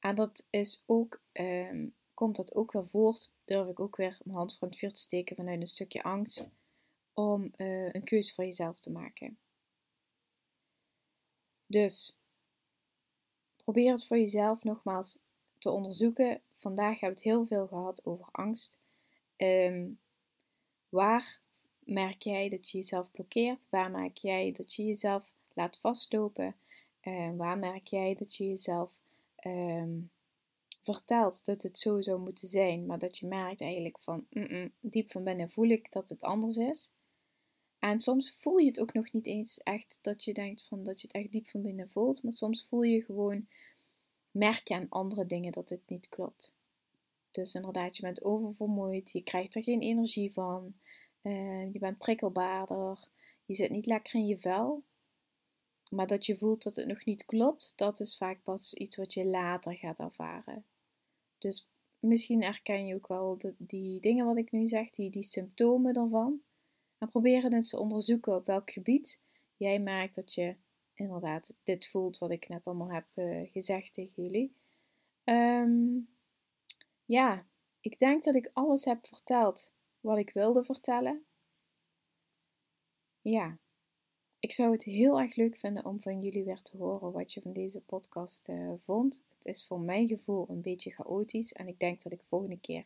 En 0.01 0.15
dat 0.15 0.47
is 0.51 0.83
ook, 0.87 1.21
um, 1.33 1.95
komt 2.15 2.37
dat 2.37 2.55
ook 2.55 2.73
weer 2.73 2.87
voort, 2.87 3.31
durf 3.45 3.69
ik 3.69 3.81
ook 3.81 3.97
weer 3.97 4.19
mijn 4.25 4.37
hand 4.37 4.57
van 4.57 4.69
het 4.69 4.79
vuur 4.79 4.93
te 4.93 5.01
steken 5.01 5.37
vanuit 5.37 5.61
een 5.61 5.67
stukje 5.67 6.03
angst 6.03 6.51
om 7.13 7.51
een 7.57 8.05
keuze 8.05 8.35
voor 8.35 8.45
jezelf 8.45 8.81
te 8.81 8.91
maken. 8.91 9.39
Dus 11.69 12.19
probeer 13.57 13.91
het 13.91 14.07
voor 14.07 14.19
jezelf 14.19 14.65
nogmaals 14.65 15.19
te 15.59 15.71
onderzoeken. 15.71 16.41
Vandaag 16.57 17.01
hebben 17.01 17.09
we 17.09 17.15
het 17.15 17.37
heel 17.39 17.47
veel 17.47 17.67
gehad 17.67 18.07
over 18.07 18.29
angst. 18.33 18.79
Um, 19.37 19.99
waar 20.89 21.41
merk 21.79 22.23
jij 22.23 22.49
dat 22.49 22.71
je 22.71 22.79
jezelf 22.79 23.11
blokkeert? 23.11 23.67
Waar 23.71 23.91
merk 23.91 24.17
jij 24.17 24.53
dat 24.53 24.75
je 24.75 24.85
jezelf 24.85 25.31
laat 25.53 25.79
vastlopen? 25.79 26.57
Um, 27.03 27.37
waar 27.37 27.59
merk 27.59 27.87
jij 27.87 28.15
dat 28.15 28.37
je 28.37 28.49
jezelf 28.49 28.91
um, 29.47 30.11
vertelt 30.83 31.45
dat 31.45 31.63
het 31.63 31.79
zo 31.79 32.01
zou 32.01 32.21
moeten 32.21 32.49
zijn, 32.49 32.87
maar 32.87 32.99
dat 32.99 33.19
je 33.19 33.27
merkt 33.27 33.61
eigenlijk 33.61 33.99
van 33.99 34.27
diep 34.81 35.13
van 35.13 35.25
binnen 35.25 35.51
voel 35.51 35.69
ik 35.69 35.93
dat 35.93 36.09
het 36.09 36.23
anders 36.23 36.57
is? 36.57 36.91
En 37.79 38.01
soms 38.01 38.37
voel 38.39 38.57
je 38.57 38.67
het 38.67 38.81
ook 38.81 38.93
nog 38.93 39.13
niet 39.13 39.27
eens 39.27 39.59
echt 39.59 39.99
dat 40.03 40.25
je 40.25 40.35
denkt 40.35 40.65
van 40.65 40.85
dat 40.85 41.01
je 41.01 41.07
het 41.07 41.17
echt 41.17 41.33
diep 41.33 41.49
van 41.49 41.63
binnen 41.63 41.91
voelt. 41.91 42.23
Maar 42.23 42.33
soms 42.33 42.69
voel 42.69 42.83
je 42.83 43.03
gewoon, 43.03 43.47
merk 44.31 44.69
je 44.69 44.75
aan 44.75 44.89
andere 44.89 45.27
dingen 45.27 45.53
dat 45.53 45.69
het 45.69 45.83
niet 45.87 46.09
klopt. 46.09 46.53
Dus 47.31 47.55
inderdaad, 47.55 47.97
je 47.97 48.03
bent 48.03 48.25
oververmoeid, 48.25 49.11
je 49.11 49.23
krijgt 49.23 49.55
er 49.55 49.63
geen 49.63 49.81
energie 49.81 50.33
van, 50.33 50.75
uh, 51.23 51.73
je 51.73 51.79
bent 51.79 51.99
prikkelbaarder, 51.99 53.09
je 53.45 53.55
zit 53.55 53.71
niet 53.71 53.87
lekker 53.87 54.15
in 54.15 54.27
je 54.27 54.39
vel. 54.39 54.83
Maar 55.91 56.07
dat 56.07 56.27
je 56.27 56.37
voelt 56.37 56.63
dat 56.63 56.77
het 56.77 56.87
nog 56.87 57.05
niet 57.05 57.25
klopt, 57.25 57.73
dat 57.77 58.01
is 58.01 58.17
vaak 58.17 58.43
pas 58.43 58.75
iets 58.75 58.97
wat 58.97 59.15
je 59.15 59.27
later 59.27 59.77
gaat 59.77 59.99
ervaren. 59.99 60.65
Dus 61.39 61.69
misschien 61.99 62.43
herken 62.43 62.87
je 62.87 62.95
ook 62.95 63.09
wel 63.09 63.39
die 63.57 64.01
dingen 64.01 64.27
wat 64.27 64.37
ik 64.37 64.51
nu 64.51 64.69
zeg, 64.69 64.91
die, 64.91 65.11
die 65.11 65.25
symptomen 65.25 65.95
ervan. 65.95 66.41
Maar 66.99 67.09
probeer 67.09 67.53
eens 67.53 67.71
te 67.71 67.79
onderzoeken 67.79 68.35
op 68.35 68.47
welk 68.47 68.71
gebied 68.71 69.21
jij 69.57 69.79
merkt 69.79 70.15
dat 70.15 70.35
je 70.35 70.57
inderdaad 70.95 71.55
dit 71.63 71.89
voelt 71.89 72.19
wat 72.19 72.31
ik 72.31 72.49
net 72.49 72.67
allemaal 72.67 72.93
heb 72.93 73.07
uh, 73.15 73.51
gezegd 73.51 73.95
tegen 73.95 74.23
jullie. 74.23 74.57
Um, 75.25 76.09
ja, 77.05 77.47
ik 77.81 77.99
denk 77.99 78.25
dat 78.25 78.35
ik 78.35 78.51
alles 78.53 78.85
heb 78.85 79.07
verteld 79.07 79.73
wat 80.01 80.19
ik 80.19 80.31
wilde 80.31 80.65
vertellen. 80.65 81.25
Ja, 83.21 83.59
ik 84.39 84.53
zou 84.53 84.73
het 84.73 84.85
heel 84.85 85.21
erg 85.21 85.37
leuk 85.37 85.57
vinden 85.57 85.85
om 85.85 86.01
van 86.01 86.21
jullie 86.21 86.45
weer 86.45 86.63
te 86.63 86.77
horen 86.77 87.13
wat 87.13 87.33
je 87.33 87.41
van 87.41 87.53
deze 87.53 87.81
podcast 87.81 88.49
uh, 88.49 88.73
vond. 88.79 89.23
Het 89.39 89.57
is 89.57 89.67
voor 89.67 89.81
mijn 89.81 90.09
gevoel 90.09 90.47
een 90.49 90.61
beetje 90.61 90.91
chaotisch 90.91 91.53
en 91.53 91.69
ik 91.69 91.79
denk 91.79 92.03
dat 92.03 92.13
ik 92.13 92.23
volgende 92.23 92.61
keer 92.61 92.85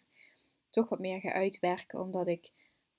toch 0.70 0.88
wat 0.88 0.98
meer 0.98 1.20
ga 1.20 1.32
uitwerken, 1.32 2.00
omdat 2.00 2.26
ik 2.26 2.50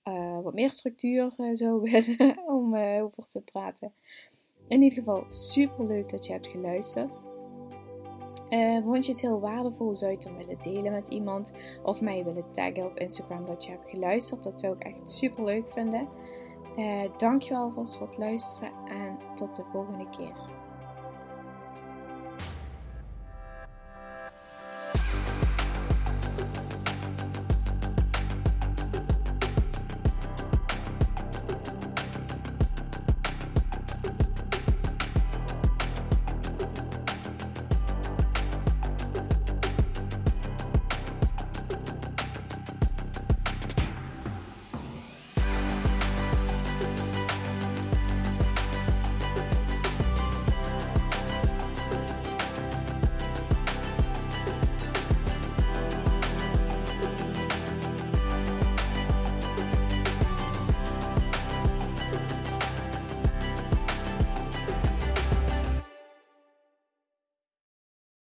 uh, 0.07 0.39
wat 0.43 0.53
meer 0.53 0.69
structuur 0.69 1.33
uh, 1.37 1.49
zou 1.51 1.81
willen 1.89 2.37
om 2.47 2.75
uh, 2.75 3.03
over 3.03 3.27
te 3.27 3.41
praten. 3.41 3.93
In 4.67 4.81
ieder 4.81 4.97
geval 4.97 5.25
super 5.29 5.85
leuk 5.85 6.09
dat 6.09 6.25
je 6.25 6.31
hebt 6.31 6.47
geluisterd. 6.47 7.21
Vond 8.83 9.05
je 9.05 9.11
het 9.11 9.21
heel 9.21 9.39
waardevol? 9.39 9.95
Zou 9.95 10.11
je 10.11 10.17
het 10.17 10.25
dan 10.25 10.37
willen 10.37 10.61
delen 10.61 10.91
met 10.91 11.07
iemand? 11.07 11.53
Of 11.83 12.01
mij 12.01 12.23
willen 12.23 12.51
taggen 12.51 12.85
op 12.85 12.99
Instagram 12.99 13.45
dat 13.45 13.63
je 13.63 13.71
hebt 13.71 13.89
geluisterd? 13.89 14.43
Dat 14.43 14.59
zou 14.59 14.75
ik 14.75 14.83
echt 14.83 15.11
super 15.11 15.43
leuk 15.43 15.69
vinden. 15.69 16.07
Dankjewel 17.17 17.61
alvast 17.63 17.97
voor 17.97 18.07
het 18.07 18.17
luisteren 18.17 18.71
en 18.87 19.17
tot 19.35 19.55
de 19.55 19.63
volgende 19.71 20.09
keer. 20.09 20.62